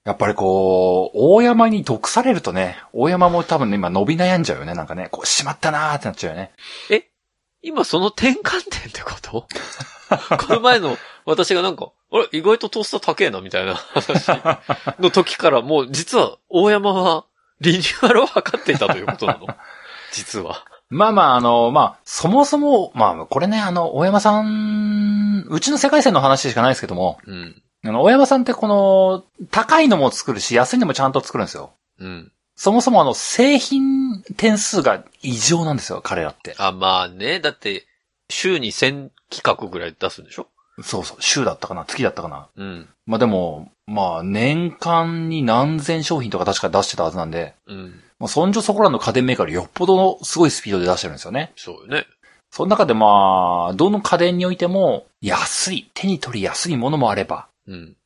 [0.05, 4.75] やっぱりこう、大山に毒されるとね、大山も多分ね、今伸び悩んじゃうよね。
[4.75, 6.53] なんかね、こう、しまったなーってなっちゃうよね。
[7.63, 9.47] 今その転換点ってこと？
[10.47, 14.29] この前の私がなんか、あれ、意外とトースター高えな、みたいな話
[14.99, 17.25] の時からもう実は大山は
[17.61, 19.47] リニューアルを図っていたということなの？
[20.13, 20.65] 実は。
[20.91, 27.63] まあまあ、あの、まあ、そもそも、まあ、これね、あの、大山さん、うちの世界線の話しかないですけども、うん。
[27.85, 31.73] あの、大山さんってこの、高いのも作るし、安いのもちゃんと作るんですよ。
[31.99, 32.33] うん。
[32.55, 36.55] そもそもあの、製品点数が異常なんですよ、彼らって。
[36.59, 37.41] あ、まあね。
[37.41, 37.87] だって、
[38.31, 40.47] 週に1000企画ぐらい出すんでしょ？
[40.83, 42.49] そうそう、週だったかな、月だったかな？
[42.57, 42.89] うん。
[43.07, 48.01] まあでも、まあ、年間に何千商品とか確か出してたはずなんで、うん。
[48.19, 51.53] もうそんじょそこらの家電メーカーよりよっぽどのすごいスピードで出してるんですよね。
[51.57, 52.07] そうよね。
[52.51, 57.52] その中でまあ、どの家電においても、安い、手に取りやすいものもあれば、うん。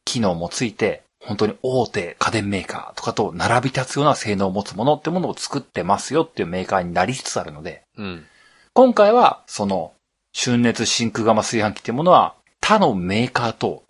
[0.04, 8.26] 機能もついて、本当に大手家電メーカーとかと並び立つような性能を持つものってものを作ってますよっていうメーカーになりつつあるので、うん。
[8.72, 9.92] 今回は、その、
[10.38, 13.84] 春熱真空釜炊飯器っていうものは、他のメーカーと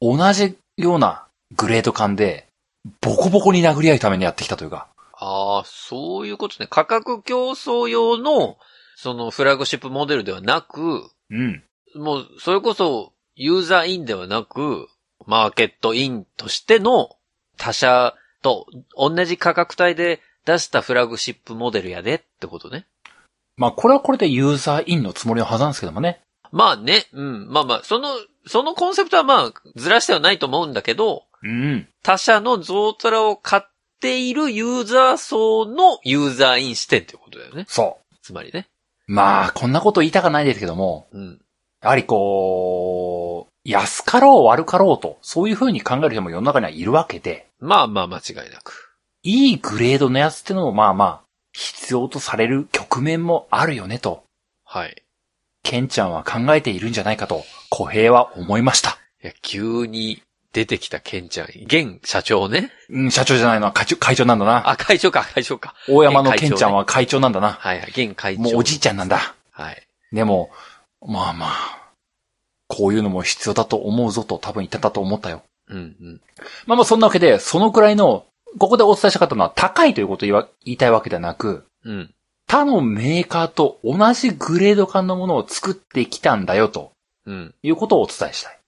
[0.00, 2.46] 同じようなグレード感で、
[3.00, 4.88] ボコボコに殴り合うためにやってきたというか、
[5.20, 6.68] ああ、そういうことね。
[6.70, 8.56] 価格競争用の、
[8.96, 11.64] そのフラグシップモデルではなく、うん。
[11.94, 14.88] もう、それこそ、ユーザーインではなく、
[15.28, 17.10] マーケットインとしての
[17.58, 22.86] 他社と同じ価格帯で出したフラグシップモデルやでってことね。
[23.58, 26.22] まあ、これはこれでユーザーインのつもりのはずなんですけどもね。
[26.50, 27.48] まあね、うん。
[27.50, 28.08] まあまあ、その、
[28.46, 31.86] そのコンセプトはまあ、ずらしてはないと思うんだけど、うん。
[32.02, 33.62] 他社のゾウトラを買っ
[34.00, 37.66] ているユーザー層のユーザーイン視点っていうことだよね。
[37.68, 38.66] そつまりね。
[39.08, 39.12] う。
[39.12, 41.40] まあ、こんなこと言いたかないですけども、うん。
[41.82, 48.94] やはりこう、安かろう悪かろうと、そういう風に考える人も世の中にはいるわけで、まあまあ間違いなく。
[49.22, 51.20] いいグレードのやつってのもまあまあ、
[51.52, 54.24] 必要とされる局面もあるよねと、
[54.64, 55.02] はい。
[55.62, 58.96] ケンちゃんは考えているんじゃないかと、小平は思いました。
[59.22, 60.22] いや、急に
[60.54, 62.72] 出てきたケンちゃん、現社長ね。
[62.88, 64.70] うん、社長じゃないのは会長、会長なんだな。
[64.70, 65.74] あ、会長か、会長か。
[65.88, 67.50] 大山のケンちゃんは会長なんだな。
[67.52, 68.42] はいはい、現会長。
[68.44, 69.34] もうおじいちゃんなんだ。
[69.50, 69.86] はい。
[70.10, 70.50] でも、
[71.06, 71.77] まあまあ、
[72.68, 75.42] こういうのも必要だと思うぞと多分言ってたと思ったよ。
[75.68, 76.20] うんうん。
[76.66, 78.26] まあまあそんなわけで、そのくらいの、
[78.58, 82.14] ここでお伝えしたかったのは高いということを言いたいわけではなく、うん。
[82.46, 86.92] 他のメーカーと同じグレード感のものを作ってきたんだよと
[87.26, 87.54] うん。
[87.62, 88.58] いうことをお伝えしたい。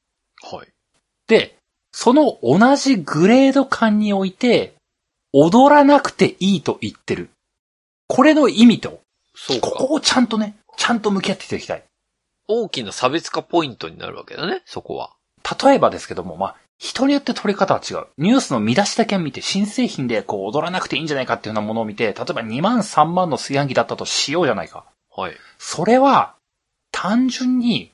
[0.42, 0.68] はい。
[1.28, 1.56] で、
[1.92, 4.74] その同じグレード感において、
[5.32, 7.30] 踊らなくていいと言ってる。
[8.06, 9.00] これの意味と、
[9.34, 9.70] そうか。
[9.70, 11.84] ここをちゃんとね、ちゃんと向き合っていただきたい。
[12.50, 15.12] 大きな差別化ポイントになるわけだね、そこは。
[15.62, 18.06] 例えばですけども、まあ、人によって取り方は違う。
[18.18, 24.86] ニュースの見出しだけ見て、新製品でこう踊らなくていいんじゃないかっていうようなものを見て、例えば2万3万の炊飯器だったとしようじゃないか。
[25.14, 25.34] はい。
[25.58, 26.34] それは、
[26.90, 27.92] 単純に、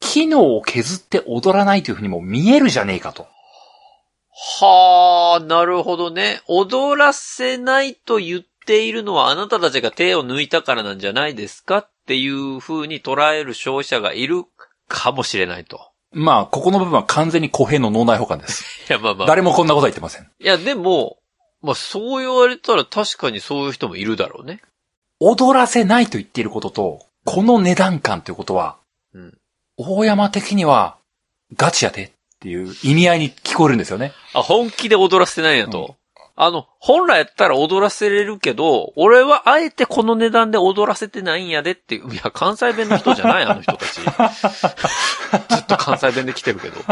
[0.00, 3.26] 機能を削って踊らないというふうにも見えるじゃねえかと。
[4.60, 6.42] はあ、なるほどね。
[6.46, 14.44] 踊らせないと言っているのはあなたたちが手を抜いたからなんじゃないですかっていう風に捉える消費者がいる
[14.88, 15.90] かもしれないと。
[16.12, 18.64] まあ、ここの部分は完全に公平の脳内保管です。
[18.88, 19.26] いや、まあまあ。
[19.26, 20.22] 誰もこんなことは言ってません。
[20.22, 21.18] いや、でも、
[21.62, 24.62] まあそう言われたら確かにそういう人もいるだろうね。
[25.20, 28.76] 踊らせないと言っていることと、この値段感ということは、
[29.12, 29.38] うん。
[29.76, 30.96] 大山的には、
[31.54, 34.12] ガチやでっていう意味合いに聞こえるんですよね。
[34.32, 35.96] あ、本気で踊らせてないんやと。
[36.38, 42.12] あの、本来やったら踊らせれるけど、俺はあえてこの値段で踊らせてないんやでっていう。
[42.12, 43.94] いや、関西弁の人じゃない あの人たち。
[43.94, 46.78] ずっと関西弁で来てるけど。
[46.80, 46.86] っ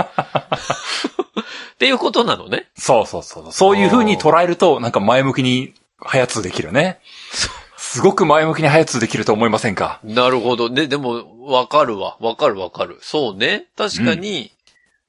[1.79, 2.69] ていうことなのね。
[2.77, 3.53] そうそうそう。
[3.53, 7.01] そういう風に捉えると、なんか前向きに早通できるね。
[7.77, 10.01] すごく前向きに早通できると思いませんか？
[10.05, 10.71] なるほど。
[10.71, 12.17] ね、でも、わかるわ。
[12.21, 12.99] わかるわかる。
[13.03, 13.67] そうね。
[13.77, 14.53] 確かに、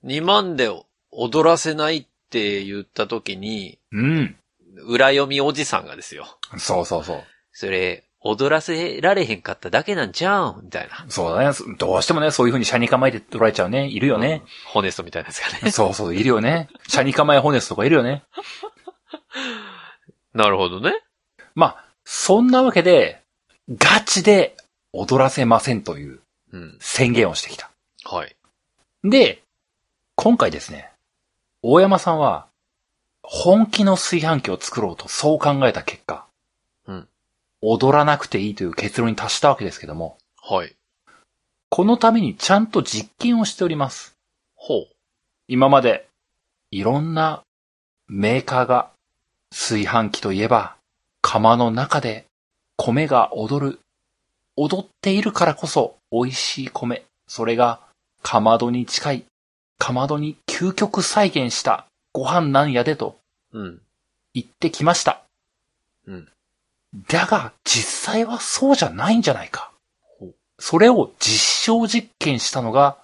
[0.04, 0.70] 2万で
[1.12, 4.38] 踊らせないって言った時に、うん。
[4.88, 6.26] 裏読みおじさんがですよ。
[6.58, 7.24] そうそうそう。
[7.54, 11.06] それ、踊らせられへんかっただけなんちゃうんみたいな。
[11.10, 11.56] そうだね。
[11.78, 13.88] どうしてもね、そういう風に車に構えて捉えちゃうね。
[13.88, 14.42] いるよね。
[14.66, 15.70] ホネストみたいなやつがね。
[15.72, 16.68] そうそう、いるよね。
[16.90, 18.24] 車に構えホネスとかいるよね。
[20.34, 21.04] なるほどね。
[21.54, 23.22] まあ、そんなわけで、
[23.70, 24.58] ガチで
[24.92, 26.20] 踊らせませんという
[26.52, 26.78] うん。
[26.80, 27.70] 宣言をしてきた。
[28.06, 28.36] はい。
[29.04, 29.44] で、
[30.16, 30.90] 今回ですね、
[31.68, 32.46] 大山さんは、
[33.24, 36.28] 本気の炊飯器を作ろうとそう考えた結果、
[36.86, 37.08] うん。
[37.60, 40.76] 踊らなくていいという結論に達したわけですけども、はい。
[41.70, 44.16] このためにちゃんと実験をしております。
[44.54, 44.88] ほう。
[45.48, 46.08] 今まで、
[46.70, 47.42] いろんな
[48.08, 48.92] メーカーが、
[49.50, 50.76] 炊飯器といえば、
[51.24, 52.28] 釜の中で
[52.78, 53.80] 米が踊る。
[54.56, 57.06] 踊っているからこそ美味しい米。
[57.28, 57.80] それが、
[58.22, 59.26] かまどに近い。
[59.80, 63.18] かまどに究極再現したご飯なんやでと
[63.52, 63.82] うん。
[64.34, 65.22] 言ってきました。
[66.08, 66.30] うん。
[67.10, 69.72] だが、実際はそうじゃないんじゃないか。
[70.58, 72.98] それを実証実験したのが、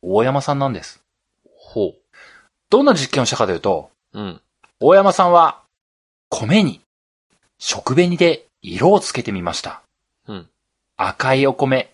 [0.00, 1.02] 大山さんなんです。
[1.54, 1.94] ほ
[2.70, 4.20] どんな実験をしたかというと、う。
[4.20, 4.40] うん。
[4.80, 5.60] 大山さんは、
[6.30, 6.80] 米に、
[7.58, 9.82] 食紅で色をつけてみました。
[10.26, 10.48] うん。
[10.96, 11.90] 赤いお米、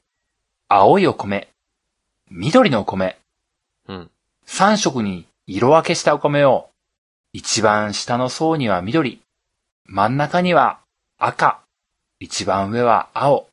[0.68, 1.48] 青いお米、
[2.30, 3.18] 緑のお米、
[3.88, 4.10] うん。
[4.50, 6.68] 3色に色分けしたお米を、
[7.32, 9.20] 一番下の層には緑、
[9.86, 10.80] 真ん中には
[11.18, 11.60] 赤、
[12.18, 13.46] 一番上は青。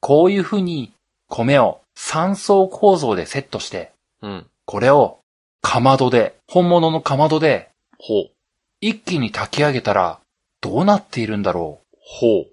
[0.00, 0.90] こういう風に
[1.28, 4.46] 米を3層構造でセットして、うん。
[4.64, 5.18] これを
[5.60, 8.30] かまどで、本物のかまどでほう。
[8.80, 10.18] 一気に炊き上げたら
[10.62, 12.46] どうなっているんだろほう。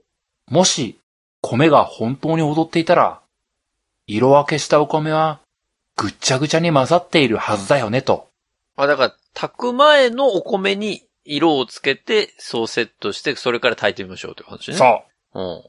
[0.52, 0.54] う。
[0.54, 1.00] もし
[1.42, 3.22] 米が本当に踊っていたら、
[4.06, 5.40] 色分けしたお米は
[5.98, 8.30] ぐっちゃぐちゃに混ざっているはずだよねと。
[8.76, 14.78] あ、だから、炊く前のお米に色をつけて、そうセットして、それから炊いてみましょうという話ね。
[14.78, 15.42] そう。
[15.42, 15.64] う。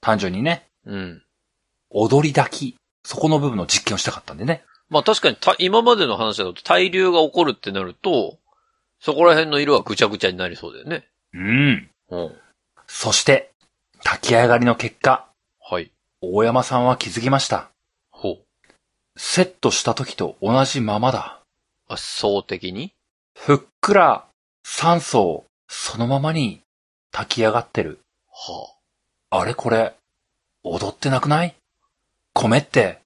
[0.00, 0.94] 単純にね、うん。
[0.94, 1.22] うん。
[1.90, 4.64] 踊り炊き、そこの部分の実験をしたかったんでね。
[4.90, 8.38] まあ確かにた今までの話だと対流が起こるってなると、
[9.00, 11.08] そこら辺の色はぐちゃぐちゃになりそうだよね。
[11.32, 11.90] うん。
[12.10, 12.32] うん。
[12.86, 13.50] そして、
[14.02, 15.26] 炊き上がりの結果、
[15.60, 15.90] はい。
[16.20, 17.70] 大山さんは気づきました。
[19.16, 21.40] セットした時と同じままだ。
[21.88, 22.92] あ、層的に？
[23.36, 24.24] ふっくら
[24.64, 26.62] 酸素をそのままに
[27.12, 28.00] 炊き上がってる。
[28.30, 28.68] は
[29.30, 29.94] あれこれ、
[30.62, 31.54] 踊ってなくない？
[32.32, 33.00] 米って、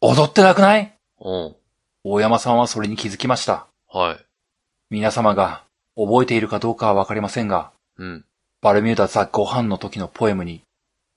[0.00, 0.92] 踊ってなくない？
[1.20, 1.28] あ。
[1.28, 1.56] うん。
[2.04, 3.66] 大山さんはそれに気づきました。
[3.92, 4.24] はい。
[4.90, 5.62] 皆様が
[5.96, 8.24] 覚えているかどうかはわかりませんが、うん。
[8.62, 10.62] バルミューダザ・ご飯の時のポエムに、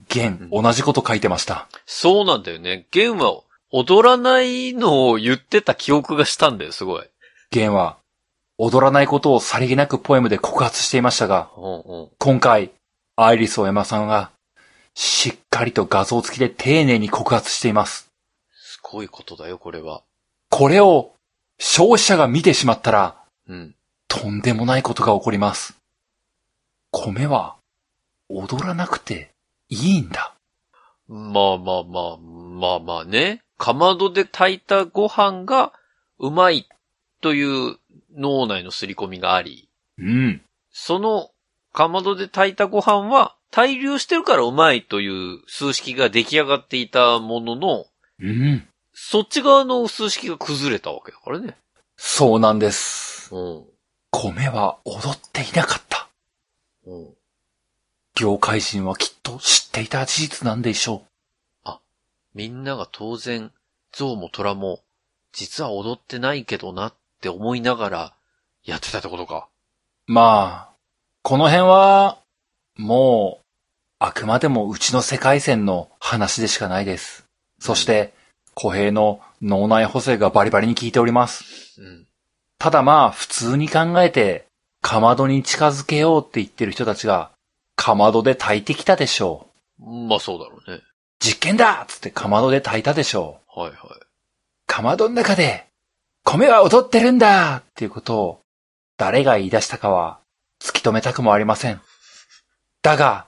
[0.10, 1.68] 弦、同じこと書いてました。
[1.86, 2.88] そうなんだよね。
[2.92, 3.42] ゲンは
[3.76, 7.10] 踊らないのを言ってた記憶がしたんだよ、すごい。
[7.50, 7.98] 弦は、
[8.60, 12.10] 踊らないことをさりげなくポエムで告発していましたが、うんうん。
[12.20, 12.70] 今回、
[13.16, 14.30] アイリスオエマさんが、
[14.94, 18.12] しっかりと画像付きで丁寧に告発しています。
[18.52, 20.04] すごいことだよ、これは。
[20.52, 21.12] これを、
[21.58, 23.16] 消費者が見てしまったら、
[23.48, 23.76] うん。
[24.08, 25.76] とんでもないことが起こります。
[26.92, 27.56] 米は、
[28.30, 29.32] 踊らなくて
[29.70, 30.33] いいんだ。
[31.08, 33.42] まあまあまあ、まあまあね。
[33.58, 35.74] かまどで炊いたご飯が
[36.20, 36.68] うまい
[37.22, 37.78] という
[38.16, 40.42] 脳内の刷り込みがあり、うん。
[40.72, 41.30] その
[41.72, 47.86] かまどで炊いたご飯は対流してるからうまいという数式が出来上がっていたものの、
[48.20, 48.68] うん。
[48.94, 51.58] そっち側の数式が崩れたわけだからね。
[51.98, 53.34] そうなんです。
[53.34, 53.64] うん。
[54.12, 56.08] 米は踊っていなかった。
[56.86, 57.13] うん。
[58.16, 61.04] 業界人はきっと知っていた事実なんでしょ
[62.36, 63.52] みんなが当然、
[63.96, 64.80] 象も虎も、
[65.34, 68.14] 実は踊ってないけどなって思いながら、
[68.66, 69.48] やってたってことか。
[70.08, 70.12] う。
[70.12, 70.76] まあ、
[71.22, 72.18] この辺は、
[72.76, 73.46] もう、
[74.00, 77.26] あくまでもうちの世界線の話でしかないです。
[77.60, 78.14] そして、
[78.56, 81.80] 小平の脳内補正がバリバリに効いております。
[81.80, 82.08] うん。
[82.58, 84.46] ただまあ、普通に考えて、
[84.82, 87.32] かまどに近づけようって言ってる人たちが、
[87.76, 89.48] かまどで炊いてきたでしょ
[89.80, 90.08] う。
[90.08, 90.82] まあそうだろうね。
[91.20, 93.60] 実験だっつってかまどで炊いたでしょう。
[93.60, 93.80] はいはい。
[94.68, 95.68] かまどの中で、
[96.24, 98.40] 米は踊ってるんだっていうことを、
[98.98, 100.20] 誰が言い出したかは、
[100.62, 101.82] 突き止めたくもありません。
[102.82, 103.28] だが、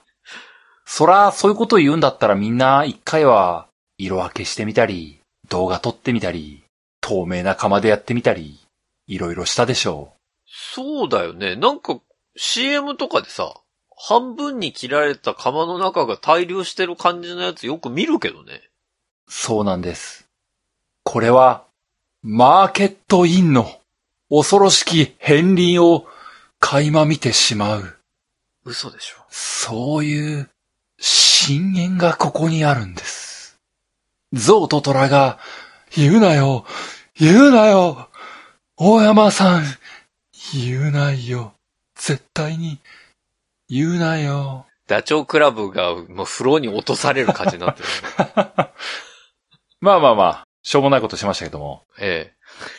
[0.86, 6.64] そら、そういうことを言うんだったらみんな一回は、色分けしてみたり、動画撮ってみたり、
[7.00, 8.60] 透明な釜でやってみたり、
[9.06, 10.12] いろいろしたでしょ
[10.46, 11.56] そうだよね。
[11.56, 12.00] なんか、
[12.36, 13.54] CM とかでさ、
[13.96, 18.60] 半分に切られた釜の中が大量してる感じのやつよく見るけどね。
[19.26, 19.32] う。
[19.32, 20.28] そうなんです。
[21.02, 21.64] これは、
[22.22, 23.80] マーケットインの
[24.28, 26.06] 恐ろしき片鱗を
[26.60, 27.96] 垣間見てしまう。
[28.64, 29.16] 嘘でしょ。
[29.30, 30.50] そういう、
[30.98, 33.58] 深淵がここにあるんです。
[34.32, 35.38] 象と虎が、
[35.94, 36.66] 言うなよ、
[37.18, 38.10] 言うなよ、
[38.76, 39.64] 大山さん、
[40.52, 41.54] 言うないよ、
[41.94, 42.78] 絶対に、
[43.68, 44.66] 言うなよ。
[44.86, 48.70] ダチョウ倶楽部がもう風呂に落とされる感じになってる、ね。
[49.80, 52.32] まあまあまあ、しょうもないことしましたけども、え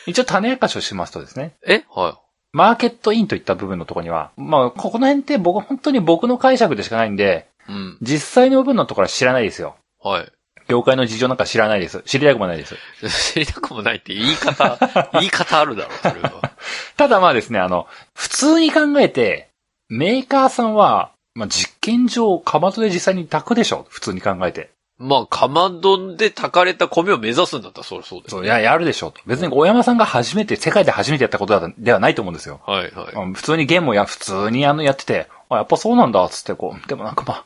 [0.06, 1.74] 一応種明かしをしますとですね、え？
[1.74, 2.18] えは
[2.52, 7.72] マーケットインといった部分のところには、まあ、ここの辺って僕、本当に僕の解釈でしかないんで、い。
[7.72, 7.98] うん。
[8.00, 9.76] 実際の部分のところは知らないですよ。
[10.02, 10.32] はい。
[10.68, 12.02] 業界の事情なんか知らないです。
[12.04, 12.76] 知りたくもないです。
[13.32, 14.78] 知りたくもないって言い方、
[15.14, 16.52] 言い方あるだろ、それは。
[16.96, 19.47] ただまあですね、あの、普通に考えて、
[19.88, 24.70] メーカーさんは、まあ実験上、かまどで実際に炊くでしょ普通に考えて。
[24.98, 29.20] まあ、かまどで炊かれた米を目指すんだったらそりゃそうです、そう、いや、やるでしょと。
[29.26, 32.60] 別に小山さんが初めて、世界で初めてやったことだではないと思うんですよ。
[32.66, 33.12] はいはい。
[33.14, 37.44] うん普通にゲームをや、普通にあの、やってて、あ、やっぱそうなんだ、つってこう、でもなんかまあ、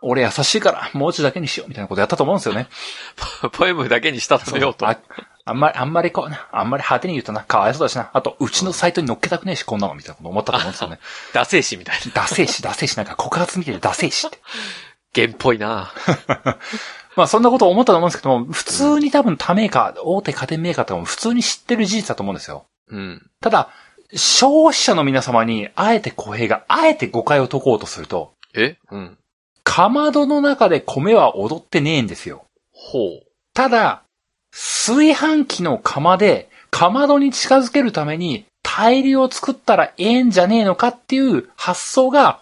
[0.00, 2.68] 俺優しいから、もうちだけにしよう、みたいなことやったと思うんですよね。
[3.52, 4.86] ポエムだけにしたためようと。
[5.44, 8.10] ああんまり、あんまりこうな、あんまり派手に言うとな、かわいそうだしな。
[8.12, 10.98] あと、うちのサイトに載っけたくねえし、こんなの、みたいなこと思ったと思うんですよね。
[11.32, 12.12] ダセーしみたいな。
[12.12, 14.38] ダセえし、ダセえし、なんか告発見ててダセえしって。
[15.12, 15.92] ゲンっぽいな
[17.16, 22.66] まあそんなこと思ったと思うんですけども、普通に多分他メーカー、大手家電メーカーとかも普通に知ってる事実だと思うんですよ。
[22.90, 23.30] うん。
[23.40, 23.70] ただ、
[24.14, 28.76] 消費者の皆様に、あえて小平が、あえて誤解を解こうとすると、え？
[28.90, 29.18] うん。
[29.64, 32.44] かまどの中で米は踊ってねえんですよ。
[32.72, 33.26] ほう。
[33.54, 34.02] ただ、
[34.52, 42.40] 炊飯器の釜で、かまどに近づけるために、大量を作ったらええんじゃねえのかっていう発想が、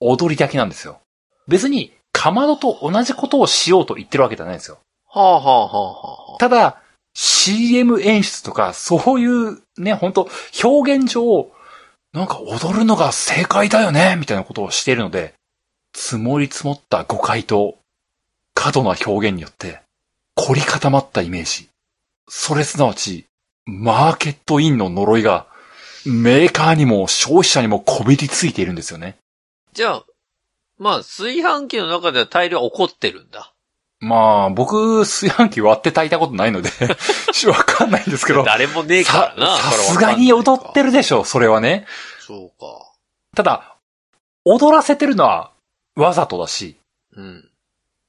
[0.00, 1.00] 踊りだけなんですよ。
[1.48, 4.78] 別に、かまどと同じことをしようと言ってるわけじゃないんですよ。
[5.08, 6.38] はあはあはあはあ。
[6.38, 6.80] ただ、
[7.14, 10.28] CM 演出とか、そういうね、本当
[10.62, 11.50] 表現上、
[12.12, 15.34] なんか踊るのが正解だよね、みたいなことをしているので、
[15.94, 17.78] 積もり積もった誤解と、
[18.54, 19.83] 過度な表現によって、
[20.34, 21.68] 凝り固まったイメージ。
[22.28, 23.26] それすなわち、
[23.66, 25.46] マーケットインの呪いが、
[26.04, 29.16] メーカーにも消費者にもこびりついているんですよね。
[29.72, 30.04] じゃあ、
[30.78, 33.52] まあ、炊飯器の中では大量起こってるんだ。
[34.00, 36.70] まあ、僕、炊飯器割って炊いたことないので、
[37.48, 38.42] わかんないんですけど。
[38.42, 39.56] 誰もねえからな。
[39.56, 41.86] さすがに踊ってるでしょ、それはね。
[42.20, 42.92] そうか。
[43.34, 43.76] ただ、
[44.44, 45.52] 踊らせてるのは
[45.96, 46.76] わざとだし、
[47.16, 47.50] うん。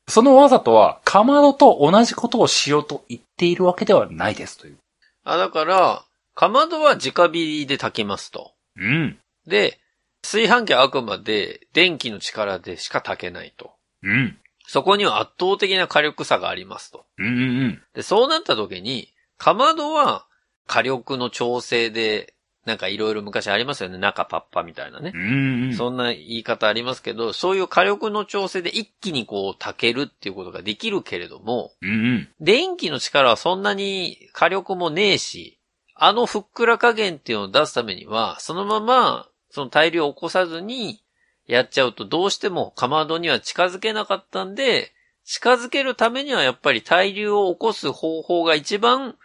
[0.08, 4.78] そのわざとは、かまどと同じことをしようと言っているわけではないですという。
[5.24, 8.52] あ、だから、かまどは直火で炊きますと。
[8.78, 9.18] うん。
[9.48, 9.80] で、
[10.22, 13.72] 炊飯器はあくまで電気の力でしか炊けないと。
[14.04, 14.38] うん。
[14.68, 17.06] そこには圧倒的な火力差がありますと。
[17.18, 17.30] うんう
[17.68, 20.26] んで、そうなった時に、かまどは
[20.68, 22.35] 火力の調整で、
[22.66, 23.98] なんかいろいろ昔ありますよね。
[24.00, 25.22] 中パッパみたいなねうん。。
[25.22, 25.74] うんうん。
[25.76, 32.30] そんな言い方ありますけど、そういう火力の調整で一気にこう炊けるっていうことができるけれども、うんうん。
[32.42, 35.60] 電気の力はそんなに火力もねえし、
[35.94, 41.02] あのふっくら加減っていうのを出すためには、そのまま、その大量を起こさずに、
[41.48, 44.92] やっちゃうとどうしてもかまどには近づけなかったんで、
[45.24, 49.16] 近づけるためにはやっぱり対流を起こす方法が一番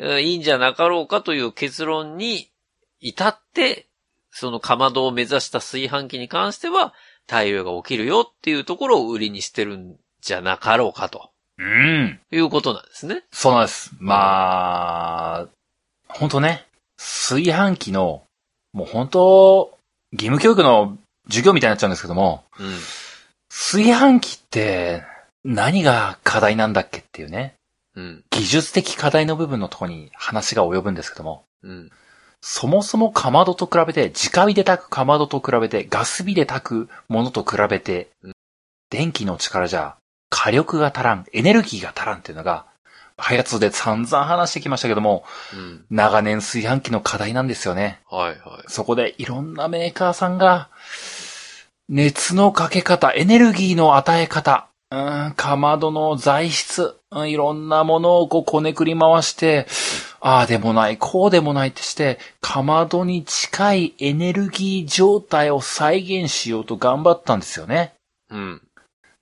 [0.00, 2.50] えーいいんじゃなかろうかという結論に
[3.00, 3.86] 至って、
[4.30, 6.94] そのかまどを目指した炊飯器に関しては、
[7.26, 12.20] 対流が起きるよっていうところを売りにしてるんじゃなかろうかとうん。
[12.32, 13.22] いうことなんですね。
[13.30, 13.92] そうなんです。
[13.98, 15.48] まあ、
[16.08, 18.24] 本当ね、炊飯器の、
[18.72, 19.78] もう本当、
[20.12, 22.76] 義務教育の授業みたいになっちゃうんですけども、うん。
[23.48, 25.02] 炊飯器って
[25.44, 27.54] 何が課題なんだっけっていうね、
[27.94, 28.24] うん。
[28.30, 31.90] 技術的課題の部分のところに話が及ぶんですけども、うん。
[32.40, 38.32] そもそもかまどと比べて、直火で炊くかまどと比べて、ガス火で炊くものと比べてうん、
[38.90, 39.96] 電気の力じゃ
[40.30, 42.64] 火力が足らん、エネルギーが足らんっていうのが、
[43.18, 45.84] ハヤツで散々話してきましたけども、うん。
[45.90, 48.00] 長年炊飯器の課題なんですよね。
[48.10, 48.38] はいはい。
[48.68, 50.70] そこでいろんなメーカーさんが、
[51.88, 59.66] 熱のかけ方、エネルギーの与え方、ん、かまどの材質、うんいろんなものをこうこねくり回して、
[60.20, 67.94] ああでもない、こうでもないってして、かまどに近いエネルギー状態を再現しようと頑張ったんですよね。
[68.30, 68.62] うん。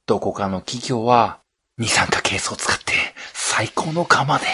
[0.07, 1.39] どこかの企業は、
[1.79, 2.93] 二酸化ケースを使って、
[3.33, 4.47] 最高の釜で、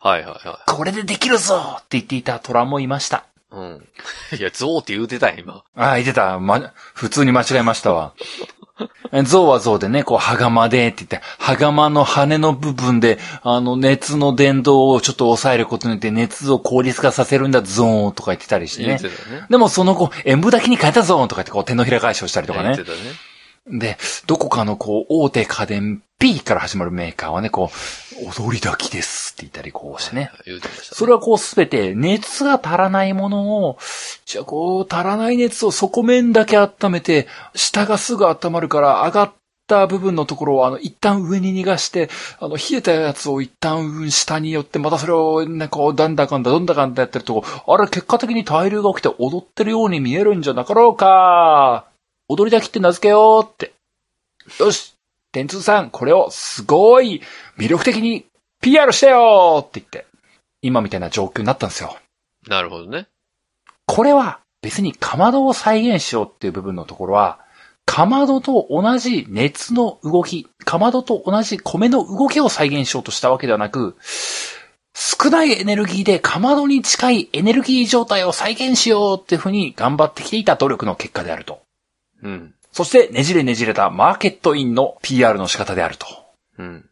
[0.00, 3.24] はいはいはこれでできるぞって言っていた虎もいました。
[3.52, 3.56] い。
[3.56, 3.88] うん。
[4.38, 5.64] いや、ゾウって言うてたよ、今。
[5.74, 6.38] ああ、言ってた。
[6.38, 8.12] ま、普通に間違えましたわ。
[9.24, 19.04] 象は象でね、こう、羽釜でって言って、羽釜の羽の部分で、あの、熱の伝導をちょっと抑えることによって熱を効率化させるんだ、ゾーンとか言ってたりしてねて。
[19.04, 19.12] ね。
[19.48, 22.76] でもその後、演舞だけに変えたゾーンとか言って、こう、手のひら返しをしたりとかね。
[23.68, 27.76] で、どこかのこう、大手家電 P から始まるメーカーはね、こう、
[28.24, 30.30] 踊り炊きですって言ったりこうしてね。
[30.82, 33.78] それはこうすべて熱が足らないものを、
[34.26, 39.32] じゃあこう足らない熱を底面だけ温めて、下がすぐ温まるから上がっ
[39.68, 42.10] た部分のところをあの一旦上に逃がして、
[42.40, 51.86] あの冷えたやつを一旦下に寄って、またそれをね、こうだんだかんだどんだかんだやってると、あれ結果的に対流が起きて踊ってるように見えるんじゃなかろうか。
[52.28, 53.72] 踊りだきって名付けようって。
[54.58, 54.96] よし
[55.30, 57.22] 天通さん、これをすごい
[57.56, 58.26] 魅力的に
[58.60, 60.04] PR してよって言って、
[60.62, 61.96] 今みたいな状況になったんですよ。
[62.48, 63.06] なるほどね。
[63.86, 67.38] これは別にかまどを再現しようっていう部分のところは、
[67.84, 73.96] かまどと同じ熱の動き、かまどと同じ米の動きを再現しようとしたわけではなく、
[74.92, 81.60] 少ないエネルギーでかまどに近いエネルギー状態を再現しようっていうふうに頑張ってきていた努力の結果であると。
[82.22, 82.54] うん。
[82.72, 86.06] そしてねじれねじれたマーケットインの PR の仕方であると。
[86.58, 86.84] うん。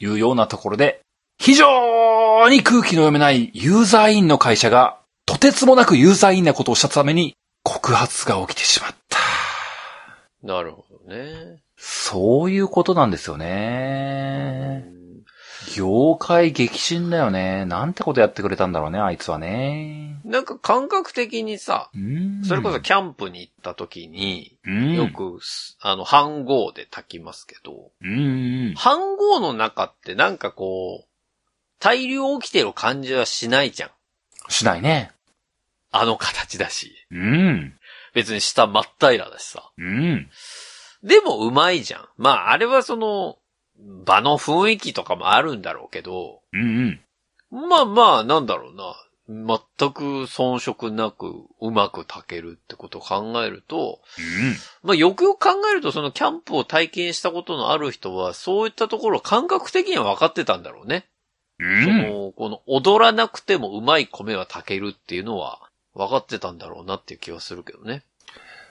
[0.00, 1.00] いうようなところで、
[1.38, 5.03] 非常に空気の読めないユーザーインの会社が、と
[5.44, 9.18] てつもなくユーザーインなことをしたために、告発が起きてしまった。
[10.42, 11.62] なるほどね。
[11.76, 14.86] そういうことなんですようね。
[14.88, 14.94] ん
[15.76, 17.66] 業界激震だよね。
[17.66, 20.18] なんてことやってくれたんだろうね、あいつはね。
[20.24, 25.40] なんか感覚的にさ、うんそれこそキャンプに行った時に、うん、よく、
[25.80, 27.90] あの、飯盒で炊きますけど。
[28.00, 28.74] 飯
[29.18, 31.06] 盒の中ってなんかこう、
[31.80, 33.90] 大量起きてる感じはしないじゃん。
[34.48, 35.10] しないね。
[35.96, 36.92] あの形だし。
[37.10, 37.78] うん、
[38.14, 39.70] 別に下真っ平らだしさ。
[39.78, 40.28] うん。
[41.04, 42.08] でもうまいじゃん。
[42.16, 43.38] まあ、あれはその、
[44.04, 47.00] 場の雰囲気とかもあるんだろうけど、うん、
[47.52, 47.68] うん。
[47.68, 48.96] まあまあ、なんだろうな。
[49.26, 54.00] 全く遜色なくうまく炊けるってことを考えると、
[54.82, 61.06] まあよくよく考えるとそのキャンプを体験したことのある人はそういったところを感覚的には分かってたんだろうね。
[61.58, 61.84] うん。
[61.84, 62.02] そうん。
[62.02, 68.02] の、も、この踊らなくてもうまい米は炊けるっていうのは分かってたんだろうなっていう気はするけどね。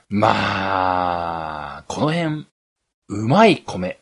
[0.09, 2.45] まあ、この辺、
[3.09, 3.99] うまい米。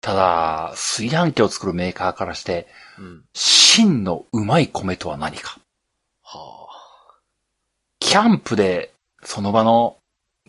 [0.00, 2.66] ただ、炊飯器を作るメーカーからして、
[2.98, 3.24] うん。
[3.32, 5.58] 真のうまい米とは何か。
[6.22, 6.68] は
[7.98, 8.92] キャンプで、
[9.22, 9.96] その場の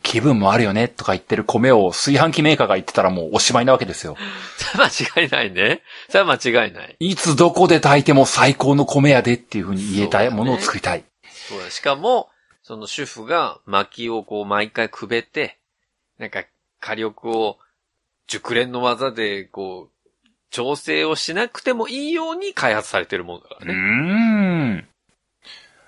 [0.04, 4.16] 気分もあるよねとか言ってる米を炊飯器メーカーが言ってたらもうおしまいなわけですよ。
[4.20, 4.24] あ。
[4.60, 5.82] それは間違いないね。
[6.10, 6.96] それは間違いない。
[7.00, 11.06] いつどこで炊いても最高の米やでっていう風に言えたいものを作りたい。
[11.48, 11.70] そうだ。
[11.72, 12.30] しかも、
[12.64, 15.58] その主婦が薪をこう毎回くべて、
[16.18, 16.44] なんか
[16.80, 17.58] 火力を
[18.28, 23.80] 熟練の技でこう、調整をしなくてもいいように開発されてるもんだかうーらね。
[24.80, 24.88] ん。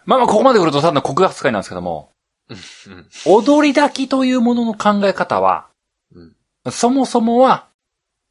[0.06, 2.12] まあまあ、ここまで来るとただの告発会なんですけども、
[2.50, 3.10] うん。
[3.26, 5.68] 踊り炊きというものの考え方は、
[6.14, 6.36] うん。
[6.72, 7.68] そもそもは、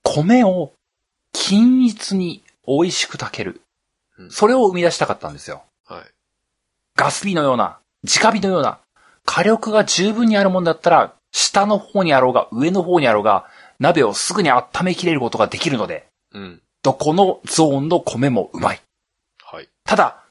[0.03, 0.73] 米を
[1.33, 3.61] 均一に美味しく炊ける
[4.19, 4.31] うん。
[4.31, 5.65] それを生み出したかったんですよ。
[6.97, 7.07] はい。
[7.07, 8.79] ガス火のような、直火のような、
[9.25, 13.47] 火力が十分にあるもんだったら、下の方にあろうが、上の方にあろうが、
[13.79, 16.63] 鍋をすぐに温めきれることができるので、うん。
[16.83, 18.81] どこのゾーンの米もうまい。
[19.43, 19.69] はい。
[19.85, 20.23] ただ、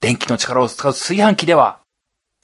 [0.00, 1.78] 電気の力を使う炊飯器では、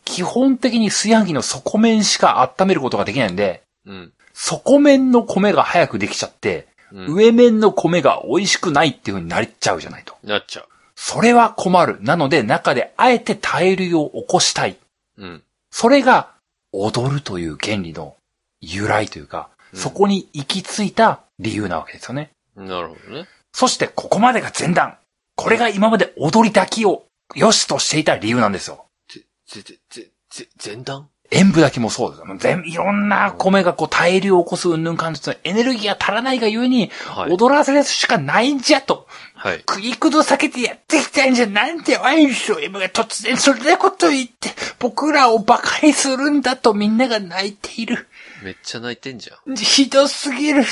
[0.05, 4.13] 基本的に炊飯器の底面しか温めることができないんで、うん。
[4.33, 7.15] 底面の米が早くできちゃって、うん。
[7.15, 10.17] 上面の米が美味しくないっていう風になっちゃうじゃないと。
[10.23, 10.69] なっちゃう。
[11.01, 11.99] それは困る。
[12.01, 14.77] なので中であえて対流を起こしたい。
[15.17, 15.43] うん。
[15.71, 16.35] それが
[16.73, 18.17] 踊るという原理の
[18.61, 22.31] 由来というか、うんそこに行き着いた理由なわけですよね。
[22.57, 23.29] なるほどね。
[23.53, 24.97] そしてここまでが前段。
[25.37, 28.87] これが今まで踊りだきを良しとしていた理由なんですよ。
[29.09, 31.09] ぜ、ぜ、ぜ、ぜ、ぜ、前段？
[31.31, 32.37] 塩分だけもそうですよ。
[32.39, 37.33] 全いろんな米がこう大量を起こす云々感じのエネルギーが足らないがゆえに、はい。
[37.33, 39.07] 踊らせるしかないんじゃと。
[39.35, 39.59] はい。
[39.69, 44.49] 食いくど避けてやってきたんじゃなんでワインショー M が突然それなこと言って、
[44.79, 48.09] 僕らを馬鹿にするんだとみんなが泣いている。
[48.43, 49.57] めっちゃ泣いてんじゃん。
[49.57, 50.65] ひどすぎる。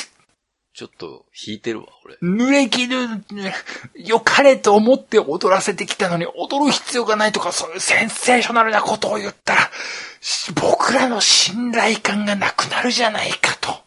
[0.73, 2.17] ちょっと引いてるわ、俺。
[2.23, 3.53] 濡れ衣ぬ、
[3.95, 9.71] 良かれと思って踊らせてきたのに踊る必要がないとかそういうセンセーショナルなことを言ったら、
[10.16, 10.16] し
[10.55, 13.83] 僕らの信頼感がなくなるじゃないかと。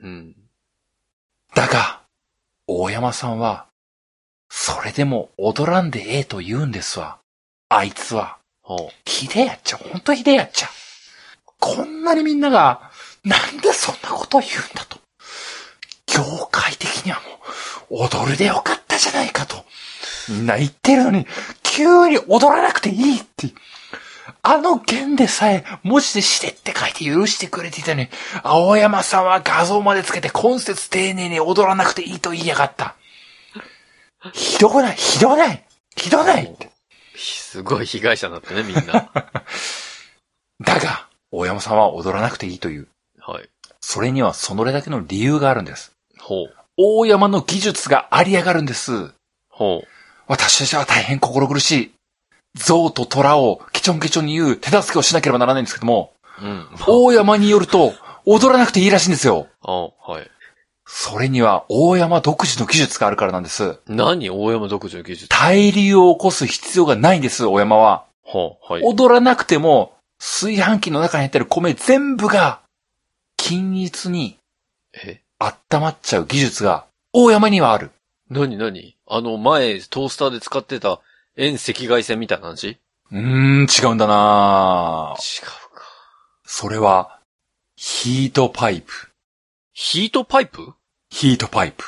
[0.00, 0.34] うん。
[1.54, 2.02] だが、
[2.66, 3.66] 大山さんは、
[4.48, 7.18] それでも踊らんでええと言うんですわ。
[7.68, 8.38] あいつは。
[8.62, 10.68] ほひでえやっちゃ、ほんとひでえやっちゃ。
[11.58, 12.90] こんなにみんなが、
[13.24, 14.98] なんでそんなことを言うんだと。
[16.06, 17.20] 業界的には
[17.90, 19.64] もう、踊るでよかったじゃないかと。
[20.28, 21.26] みんな言ってるのに、
[21.62, 23.48] 急に踊らなくていいって。
[24.42, 28.08] あの弦でさえ、文字でしてって書いて許してくれていたのに、
[28.42, 32.96] 青山さんは画像までつけて今節丁寧に踊らなくていいと言いやがった。
[34.32, 34.96] ひどくない？
[34.96, 35.64] ひどない？
[35.96, 36.56] ひどない？
[37.16, 39.10] すごい被害者になってね、みんな。
[40.60, 42.88] だが、大山さんは踊らなくていいという。
[43.20, 43.48] はい。
[43.80, 45.92] それにはそれだけの理由があるんです。
[46.18, 46.54] ほう。
[46.76, 49.12] 大山の技術があり上がるんです。
[49.48, 49.88] ほう。
[50.28, 51.92] 私たちは大変心苦しい。
[52.54, 56.66] 象と虎をケチョンケチョンに言う手助けをしなければならないんですけども、うん。
[56.86, 57.94] 大山によると、
[58.24, 59.48] 踊らなくていいらしいんですよ。
[59.62, 60.30] あ、はい。
[60.86, 63.78] それには大山独自の技術があるからなんです。
[63.86, 64.28] 何？
[64.30, 68.04] 大山独自の技術対流を起こす必要がないんです、大山は。
[68.22, 68.72] ほう。
[68.72, 68.82] はい。
[68.84, 72.60] 踊らなくても、炊飯器の中に入ってる米全部が、
[73.36, 74.36] 均一に
[74.92, 75.20] え？
[75.38, 77.90] 温まっちゃう技術が、大山にはある。
[78.28, 78.56] 何？
[78.56, 78.94] 何？
[79.08, 81.00] あの、前、トースターで使ってた
[81.36, 82.68] 遠赤外線みたいな話？
[82.68, 82.78] 違
[83.12, 85.82] うーん、違うんだなぁうか。
[86.44, 87.20] それは、
[87.76, 88.92] ヒートパイプ。
[89.72, 90.74] ヒートパイプ？
[91.10, 91.84] ヒートパイプ。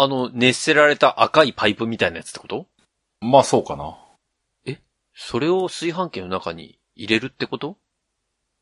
[0.00, 2.66] あの、熱せられた赤いパイプみたいなやつってこと？
[3.20, 3.98] まあそうかな。
[5.12, 7.76] それを炊飯器の中に入れるってこと？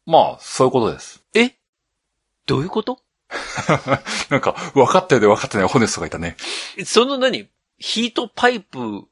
[0.06, 1.22] まあ、そういうことです。
[1.34, 1.50] え？
[2.46, 3.00] どういうこと？
[4.30, 6.38] なんか、分かったようで分かってないホネストがいたね。
[6.78, 7.50] えその何？
[7.76, 9.06] ヒートパイプ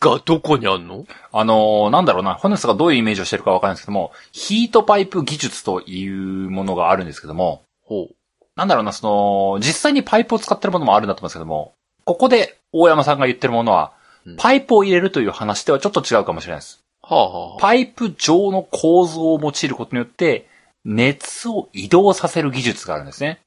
[0.00, 1.06] がどこにあんの？
[1.32, 8.14] あのーなんだろうな、ホネストがどういうイメージをしてるか分かんないんですけども、ヒートパイプ技術というものがあるんですけども、ほう。
[8.56, 11.74] なんだろうな、その、実際にパイプを使ってるものもあるんだと思うんですけども、
[12.04, 13.92] ここで大山さんが言ってるものは
[14.26, 16.80] うん、パイプを入れるという話ではちょっと違うかもしれないです。
[17.02, 20.48] はあ、はあはあ、パイプ状の構造を用いることによって、
[20.84, 23.38] 熱を移動させる技術があるんですね。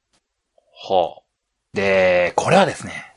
[0.74, 1.22] はあ。
[1.74, 3.14] で、これはですね、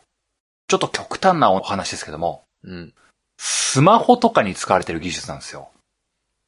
[0.67, 2.93] ちょっと極端なお話ですけども、うん。
[3.37, 5.69] スマホとかに使われてる技術なんですよ。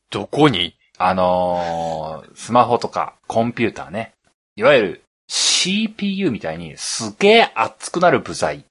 [0.10, 0.76] どこに？
[0.98, 4.14] あのー、スマホとかコンピューターね。
[4.56, 8.66] いわゆる CPU みたいにすげえ熱くなる部材。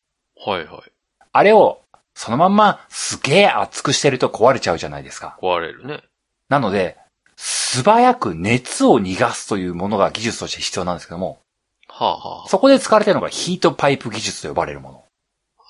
[0.45, 0.93] はいはい。
[1.33, 1.81] あれを
[2.14, 5.39] そのまんますげえ熱くしてると壊れちゃうじゃないですか。
[5.41, 6.03] 壊れるね。
[6.49, 6.97] なので、
[7.37, 11.41] 素早く熱を逃がすというものが技術として必要なんですけども、
[11.89, 15.05] はあはそこで使われているのがヒートパイプ技術と呼ばれるもの。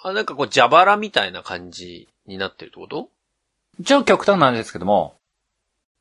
[0.04, 0.08] あ。
[0.10, 3.08] あ、なんかこう、蛇腹みたいな感じになってるってこと？
[3.78, 5.14] 一応極端なんですけども、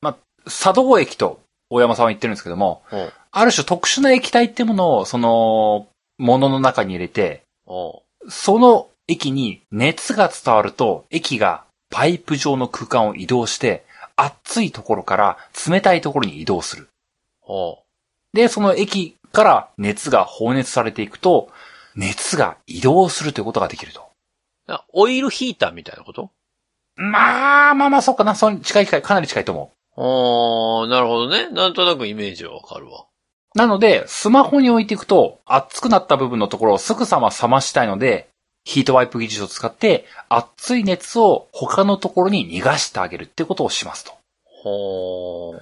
[0.01, 3.09] まあ、作動液と大山さんは言ってるんですけども、うん。
[3.31, 13.83] ある種特殊な液体ってものを、その、ものの中に入れて、おその液に熱が伝わると、液がパイプ状の空間を移動して、
[14.15, 16.87] 熱いところから冷たいところに移動する。
[17.45, 17.79] お
[18.33, 21.49] で、その液から熱が放熱されていくと、
[21.95, 24.04] 熱が移動するということができると。
[24.67, 26.31] あオイルヒーターみたいなこと？
[26.97, 28.35] まあ、まあまあ、そうかな。
[28.35, 31.49] その近い近い、かなり近いと思ああ、なるほどね。
[31.49, 33.05] なんとなくイメージはわかるわ。
[33.55, 33.57] う。
[33.57, 38.29] なので、スマホに置いていくと、熱くなった部分のところをすぐさま冷ましたいので、
[38.63, 44.13] ヒートワイプ技術を使って、熱い熱を他のところに逃がしてあげるってことをしますと。
[44.45, 45.59] ほー。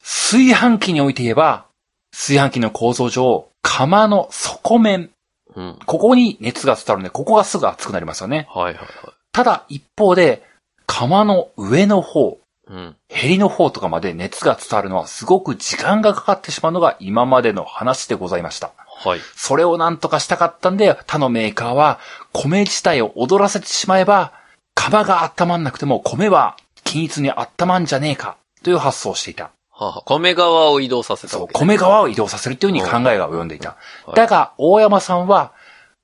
[0.00, 1.66] 炊飯器において言えば、
[2.12, 5.10] 炊飯器の構造上、釜の底面、
[5.56, 5.78] うん。
[5.86, 8.46] ここに熱が伝わるので、ここがすぐ熱くなりますよね。
[8.50, 8.88] はいはいはい。
[9.32, 10.42] ただ、一方で、
[10.86, 12.96] 釜の上の方、うん。
[13.08, 18.72] ヘリの方とかまで熱が伝わるのはすごく時間がかかってしまうのが今までの話でございました。
[18.86, 19.20] はい。
[19.36, 21.98] それをなんとかしたかったんで、他のメーカーは
[22.32, 24.32] 米自体を踊らせてしまえば、
[24.74, 29.50] 釜が温まんなくても米は均一に温まんじゃねえか、という発想をしていた。
[29.76, 31.48] はあはあ、米側を移動させたそう。
[31.52, 33.70] 米側を移動させるっていうふうに考えが及んでいた。
[33.70, 35.52] はいだが、大山さんは、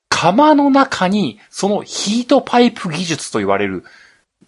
[0.08, 3.84] 釜の中に、そのヒートパイプ技術と言われる、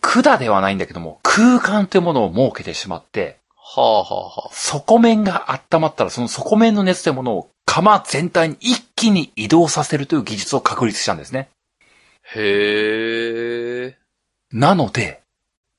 [0.00, 4.50] 管ではないんだけども、空間というものを設けてしまって、はあはあはあ。
[4.52, 11.48] 底面が温まったら、その底面の熱というものを釜全体に一気に移動させるという技術を確立したんですね。
[12.34, 13.96] へえ。
[14.52, 15.22] なので、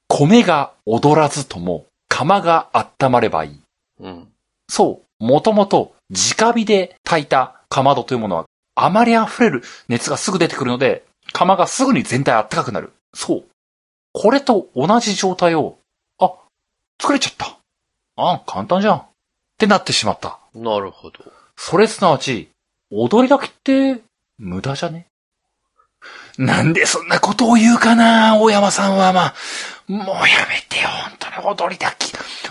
[0.07, 3.59] 米が踊らずとも、釜が温まればいい。
[3.99, 4.27] うん。
[4.69, 8.45] そう、もともと直火で炊いたかまどというものは、
[8.75, 12.93] あまり溢れる熱がすぐ出てくるので、釜がすぐに全体暖かくなる。
[13.15, 13.43] そう。
[14.13, 15.79] これと同じ状態を、
[16.19, 16.33] あ、
[17.01, 17.57] 作れちゃった。
[18.15, 18.97] あ、簡単じゃん。
[18.97, 19.05] っ
[19.57, 20.37] てなってしまった。
[20.53, 21.17] なるほど。
[21.57, 22.47] それすなわち、
[22.91, 24.03] 踊りだけって、
[24.37, 25.07] 無駄じゃね？
[26.37, 29.33] なんでそんなことを言うかな大山さんは、まあ、
[29.87, 30.13] もうや
[30.49, 32.07] めてよ、本当に踊りだけ。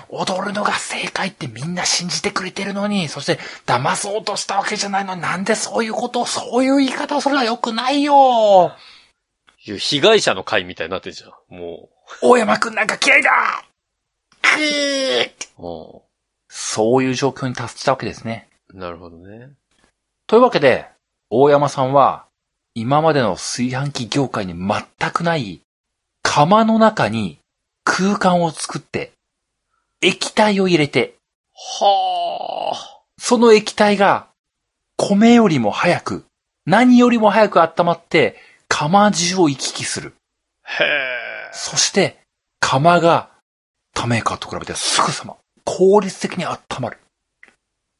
[0.08, 8.72] 踊るのが正解ってみんな信じてくれてるのに、そして騙そうとしたわけじゃないのに、なんでそういうことを、そういう言い方をするのは良くないよ
[9.64, 11.56] いう被害者の会みたいになってるじゃん。
[11.56, 11.88] も
[12.20, 13.30] 大山くんなんか嫌いだ
[14.42, 15.30] くー
[15.62, 16.02] う。
[16.48, 18.48] そういう状況に達したわけですね。
[18.68, 18.80] うん。
[18.80, 19.50] なるほどね。
[20.26, 20.86] というわけで、
[21.30, 22.26] 大山さんは、
[22.74, 25.60] 今までの炊飯器業界に全くない、
[26.22, 27.38] 釜の中に
[27.84, 29.12] 空間を作って、
[30.00, 31.14] 液体を入れて、
[31.54, 33.02] はあ。
[33.18, 34.28] その液体が、
[34.96, 36.24] 米よりも早く、
[36.64, 38.36] 何よりも早く温まって、
[38.68, 40.14] 釜中を行き来する。
[40.64, 41.50] へえ。
[41.52, 42.20] そして、
[42.58, 43.28] 釜が、
[43.94, 46.98] 他メーカーと比べてすぐさま、効率的に温まる。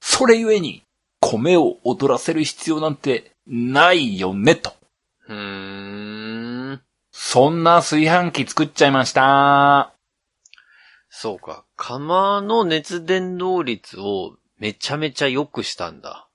[0.01, 0.83] それゆえに、
[1.21, 4.75] 米を踊らせる必要なんてないよね、と。
[5.29, 6.83] うーん。
[7.11, 9.93] そんな炊飯器作っちゃいました。
[11.11, 11.65] そうか。
[11.77, 16.27] 釜の熱伝導率をめちゃめちゃ良くしたんだ。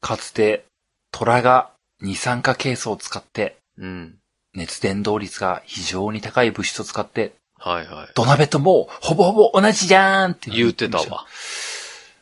[0.00, 0.64] かつて、
[1.12, 4.18] 虎が二酸化ケイ素を使って、うん。
[4.54, 8.08] 熱伝導率が非常に高い物質を使って、はいはい。
[8.14, 10.98] 土鍋ともうほぼほぼ同じじゃーんって言うてた。
[10.98, 11.26] わ。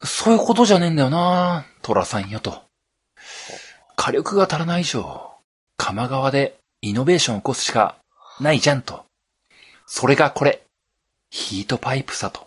[0.03, 2.66] そういうことじゃねえんだよな虎さんよと。
[3.97, 5.33] 火力が足らない以上、
[5.77, 7.97] 釜側でイノベーションを起こすしか
[8.41, 9.05] ないじゃんと。
[9.87, 10.63] それがこれ、
[11.31, 12.47] ヒートパイプさと。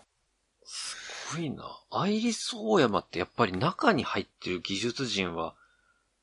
[0.63, 1.63] すごいな。
[1.91, 5.55] アイリスオーヤマってやっぱり中に入ってる技術人は、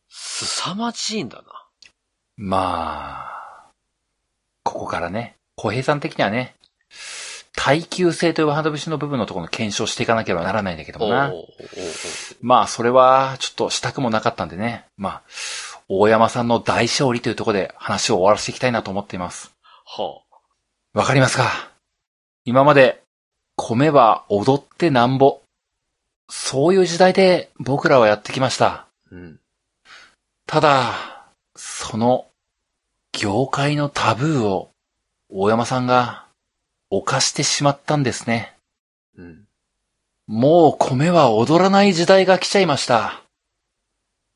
[0.09, 1.45] 凄まじいんだな。
[2.37, 3.70] まあ、
[4.62, 6.55] ここからね、小平さん的にはね、
[7.57, 11.31] 耐久性というハンド節の部分のところの検証していかなければならないんだけどもな。
[11.31, 11.47] おうおうおう
[12.41, 14.87] まあ、それは、ちょっとしたくもなかったんでね。
[14.97, 15.22] まあ、
[15.89, 19.53] 大山さんの大勝利というところで話を終わらせていきたいなと思っています。
[19.84, 20.20] は
[20.95, 21.70] わかりますか？
[22.45, 23.03] 今まで、
[23.57, 25.41] 米は踊ってなんぼ。
[26.28, 28.66] そういう時代で僕らはやってきました。
[28.66, 28.87] あ。
[29.12, 29.41] うん。
[30.47, 32.26] ただ、その、
[33.12, 34.70] 業界のタブーを、
[35.30, 36.26] 大山さんが、
[36.91, 38.55] 犯してしまったんですね。
[39.16, 39.45] うん。
[40.27, 43.22] もう米は踊らない時代が来ちゃいました。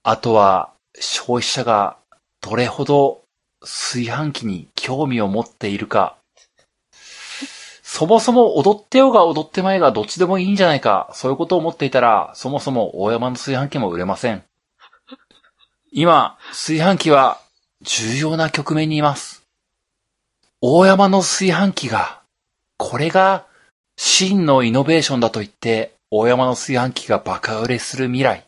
[0.04, 1.96] あとは、消費者が
[2.40, 3.22] どれほど
[3.60, 6.16] 炊飯器に興味を持っているか、
[7.82, 14.44] そもそも踊ってようが踊ってまいがどっちでもいいんじゃないか、そういうことを思っていたら、そもそも大山の炊飯器も売れません。
[15.90, 17.40] 今、炊飯器は
[17.82, 19.42] 重要な局面にいます。
[20.60, 22.20] 大山の炊飯器が、
[22.76, 23.49] これが
[24.02, 28.46] 真のイノベーションだと言って、大山の炊飯器がバカ売れする未来。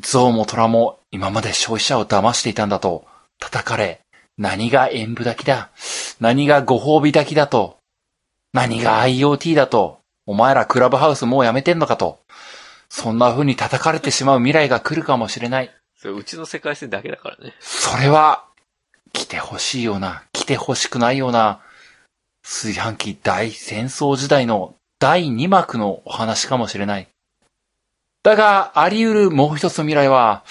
[0.00, 3.04] 象も虎も今まで消費者を騙していたんだと
[3.38, 4.00] 叩かれ、
[4.36, 5.70] 何が演舞炊きだ、
[6.18, 7.76] 何がご褒美炊きだと、
[8.52, 12.18] 何が IoT だと、お前らクラブハウスもうやめてんのかと、
[12.88, 15.70] そんな風に叩かれてしまう未来が来るかもしれない。
[15.96, 17.54] それうちの世界線だけだからね。
[17.60, 18.46] それは、
[19.12, 21.60] 来てほしいような、来てほしくないような、
[22.42, 27.08] 炊飯器大戦争時代の第2幕のお話かもしれない。
[28.22, 30.44] だが、あり得るもう一つの未来は、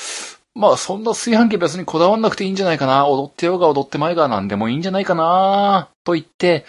[0.56, 3.08] まあそんな炊飯器別にこだわんなくていいんじゃないかな。
[3.08, 5.90] 踊ってようが踊ってまいが何でもいいんじゃないかな。
[6.04, 6.66] と言って、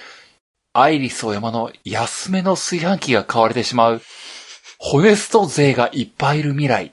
[0.73, 4.03] アイリスオーヤマの安めの炊飯器が買われてしまう。
[4.79, 6.93] ホネスト勢がいっぱいいる未来。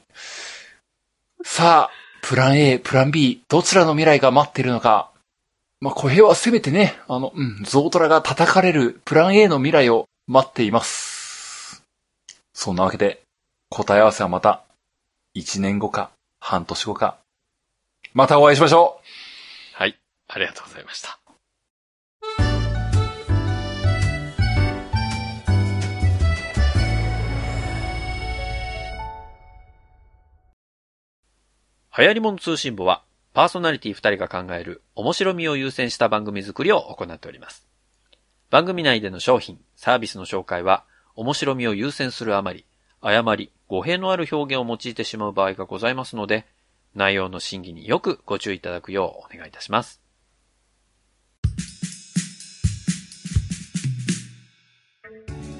[1.43, 5.11] さあ、プラン A、プラン B、どちらの未来が待っているのか。
[5.79, 11.83] まあ、小平はせめてね、あの、うん、ゾウトラが叩かれるプラン A の未来を待っています。
[12.53, 13.21] そんなわけで、
[13.69, 14.63] 答え合わせはまた、
[15.35, 16.09] 1年後か、
[16.39, 17.19] 半年後か。
[18.13, 19.95] またお会いしましょうはい。
[20.27, 21.19] ありがとうございました。
[31.95, 33.03] 流行り物通信簿は、
[33.37, 37.67] パーソナリティ2人が考える面白みを優先した番組作りを行っております。
[38.49, 42.65] 番組内での商品、サービスの紹介は、面白みを優先するあまり、
[42.99, 46.47] 誤り、語弊のある表現を用いてしまう場合がございますので、
[46.95, 50.01] 内容の審議によくご注意いただくようお願いいたします。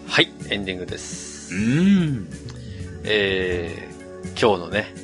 [0.07, 1.53] はい、エンディングです。
[1.53, 2.28] ん。
[3.03, 4.95] えー、今日のね、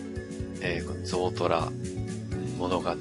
[0.59, 1.69] えー、このゾウトラ
[2.57, 2.93] 物語、え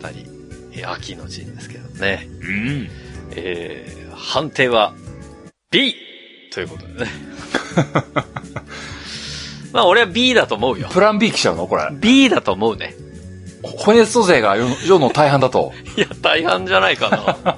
[0.82, 2.88] ー秋の陣ですけどね、うん。
[3.32, 4.94] えー、判定は
[5.70, 5.94] B!
[6.52, 7.10] ということでね。
[9.72, 10.88] まあ俺は B だと思うよ。
[10.90, 11.66] プラン B 来ちゃうの？
[11.66, 11.88] これ。
[11.92, 12.94] B だと思うね。
[13.62, 15.72] ホネスト勢が世の大半だと。
[15.96, 17.56] いや、大半じゃないかな。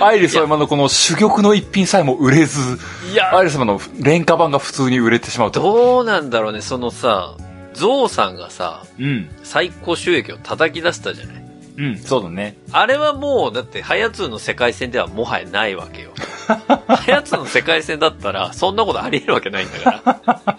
[0.06, 2.78] アイリスオーヤマのこの珠玉の一品さえも売れず、
[3.12, 5.60] いや、アイリス様の廉価版が普通に売れてしまうと。
[5.60, 7.36] どうなんだろうね、そのさ、
[7.72, 9.28] ゾウさんがさ、うん。
[9.42, 11.42] 最高収益を叩き出したじゃない
[11.78, 12.56] うん、そうだね。
[12.70, 16.12] あれはもう、だって、ハヤツーの世界線ではもはやないわけよ。
[16.46, 20.58] ハヤツーの世界線だったら、そんなことあり得るわけないんだから。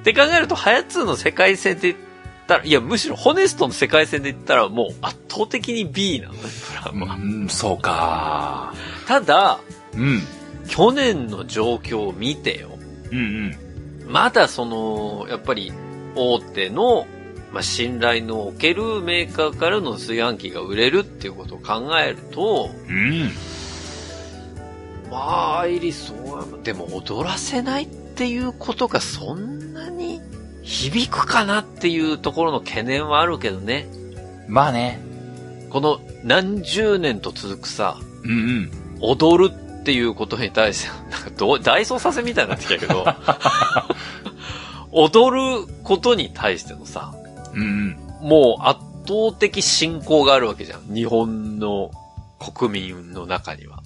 [0.00, 1.96] って考えると、ハヤツーの世界線で言っ
[2.48, 7.14] たら、いや、むしろホネストの世界線で言ったら、もう圧倒的に B なんだよ、プランは。
[7.14, 8.74] うん、そうか。
[9.06, 9.60] ただ、
[9.94, 10.22] うん。
[10.66, 12.70] 去年の状況を見てよ。
[13.12, 13.69] うんうん。
[14.10, 15.72] まだその、やっぱり、
[16.16, 17.06] 大手の、
[17.52, 23.30] まあ、信頼のおけるメーカーからの炊飯器が売れるっていうことを考えると、うん。
[25.10, 26.12] まあ、アイリス
[26.64, 30.20] でも踊らせないっていうことがそんなに
[30.62, 33.86] 響くかなっていうところの懸念はあるけどね。
[34.48, 35.00] まあね。
[35.70, 38.70] この何十年と続くさ、うんうん。
[39.00, 43.04] 踊るっていうことに対して、 なんかどう、大捜させみたいになってきたけど、
[44.92, 47.14] 踊ることに対してのさ、
[47.54, 48.28] うんうん。
[48.28, 50.94] もう圧倒的信仰があるわけじゃん。
[50.94, 51.90] 日本の
[52.38, 53.82] 国民の中には。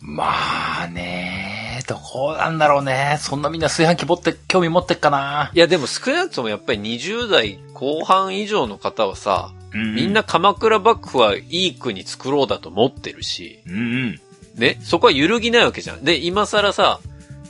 [0.00, 3.18] まあね、どこなんだろうね。
[3.20, 5.50] そんなみんな炊飯器持って、興味持ってっかな。
[5.54, 14.20] いやでも少なくともやっぱり20代後半以上の方はさ、うんみんな、鎌倉幕府はいい国作ろうだと思ってるし、うんうん。
[14.58, 16.04] ね、そこは揺るぎないわけじゃん。
[16.04, 17.00] で、今更さ、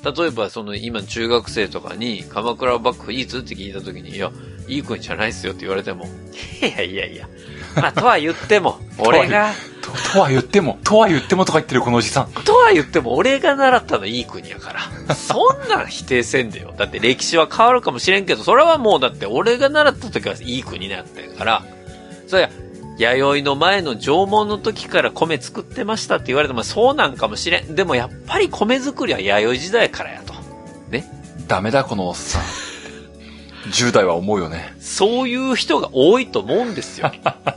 [0.04, 4.30] 例えばその今中学生とかに鎌倉幕府いいつって聞いた時に、いや、
[4.68, 6.08] いい国じゃないっすよって言われても、い
[6.76, 7.28] やいやいや、
[7.74, 9.52] まあ とは言っても、俺が、
[9.82, 12.32] と、とは言っても、とは言ってもとか言ってるこのおじさん。
[12.44, 14.72] とは言っても俺が習ったのいい国やか
[15.08, 15.14] ら。
[15.14, 16.74] そんなん否定せんでよ。
[16.76, 21.64] だって歴史は変わるかもしれんけど、それはもうだって俺が習った時はいい国だったから、
[22.26, 22.50] そりゃ、
[22.98, 27.74] 弥生の前の縄文の時から米作ってましたって言われてもそうなんかもしれん。
[27.74, 30.28] でもやっぱり米作りは弥生時代からやと。
[31.48, 32.42] ダメだ、このおっさん。
[33.70, 34.74] 10代は思うよね。
[34.80, 37.10] そういう人が多いと思うんですよ。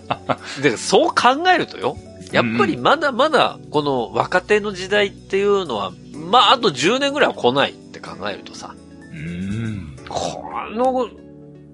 [0.63, 1.97] で、そう考えるとよ。
[2.31, 8.73] やっぱりまだまだこの若手の時代っていうのは、まああと10年ぐらいは来ないって考えるとさ、
[9.11, 9.95] うん。
[10.07, 11.09] この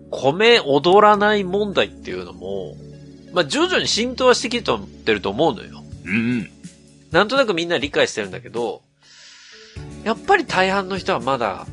[0.09, 2.76] 米踊らない問題っていうのも、
[3.38, 5.83] まあ、徐々に浸透はしてきてると思うのよ。
[6.05, 6.49] うん。
[7.11, 8.81] なんとなくみんな理解してるんだけど、
[10.03, 11.67] やっぱり大半の人はまだ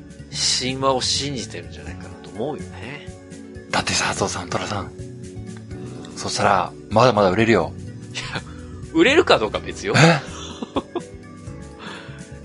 [0.60, 3.08] 神話を信じてるんじゃないかなと思うよね。
[3.70, 4.92] だってさ、ゾウさん、トラさん。
[6.16, 7.72] そしたら、まだまだ売れるよ。
[8.92, 9.94] 売れるかどうか別よ。
[9.96, 10.20] え？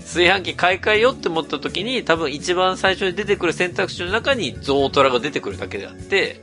[0.00, 6.40] 炊飯器買い替えようって思った時に多分一番最初に出てくる選択肢の中にゾウトラが出てくるだけであって、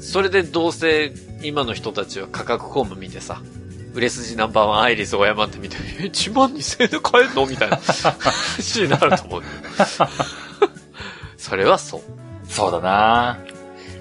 [0.00, 3.42] それでどうせ今の人たちは価格コム見てさ、
[3.94, 9.42] 売れ筋ナンバーワンアイリスオーヤマって見て、え、1万2000円で買えるのみたいな話になると思う。
[11.36, 12.00] それはそう。
[12.48, 13.38] そうだな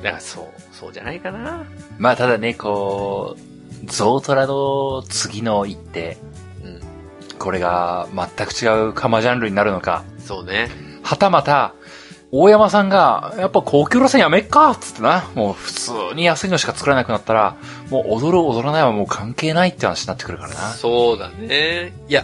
[0.04, 1.66] だからそう、そうじゃないかな。
[1.98, 6.18] まあ、ただね、こう、ゾウトラの次の一手、
[6.64, 7.38] うん。
[7.38, 10.70] これが全く違うカマジャンルになるのか、そうね。
[11.04, 11.74] はたまた、
[12.32, 15.28] 大山さんが、やっぱ高級路線やめっかっつってな。
[15.34, 17.56] もう普通に安いのしか作らなくなったら、
[17.90, 20.56] もう踊る踊らないはもう関係ないって話になってくるからな。
[20.74, 21.94] そうだね。
[22.08, 22.24] いや、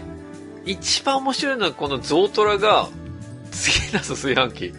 [0.66, 2.88] 一番面白いのはこのゾウトラが、
[3.52, 4.74] 次出す炊飯器、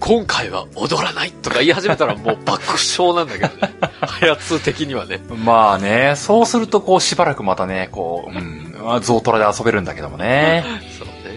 [0.00, 2.62] 今回は踊らないとか言い始めたらもう爆
[2.98, 3.74] 笑なんだけどね。
[4.00, 5.20] はやつ的にはね。
[5.44, 10.64] まあね、そうするとこうしばらくまたね、こう、うん、まあゾウトラで遊べるんだけどもね。
[10.98, 11.29] そうね。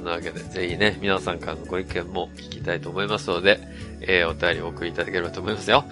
[0.00, 3.60] んなわけで、ぜひね、皆さんからのご意見も聞きたいと思いますので、
[4.00, 5.84] えー、お便りをお送りいただければと思いますよ。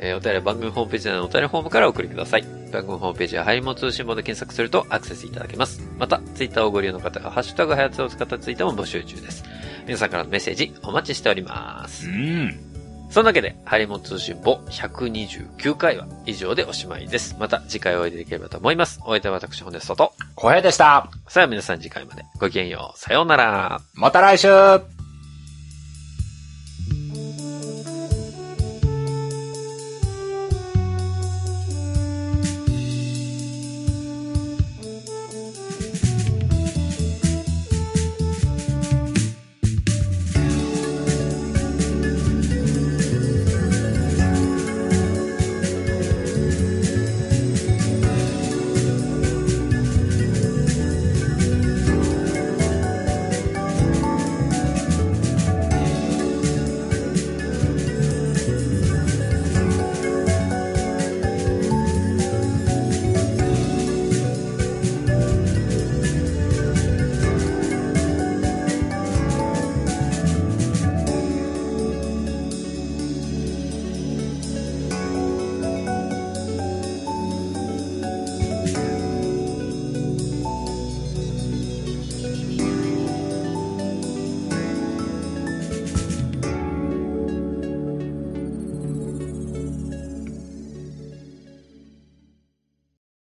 [0.00, 2.42] えー、お便りは番組ホームページのお便りフォームからお送りください。
[2.72, 5.82] 番組ホームページはハイモ通信簿で検索するとアクセスいただけます。
[5.98, 9.44] また、ツイッターをご利用の方は、ハッシュタグはやつを使ったツイートも募集中です。
[9.86, 12.12] 皆さんからのメッセージお待ちしておりますう。
[12.12, 12.67] ん。
[13.10, 17.36] そんなわけで、ハリモン通信簿129回は以上でおしまいです。
[17.38, 19.00] また次回お会いできればと思います。
[19.04, 20.12] お相手は私、ホネストと。
[20.34, 21.10] 小平でした。
[21.28, 22.98] さあ皆さん次回までごきげんよう。
[22.98, 23.80] さようなら。
[23.94, 24.97] また来週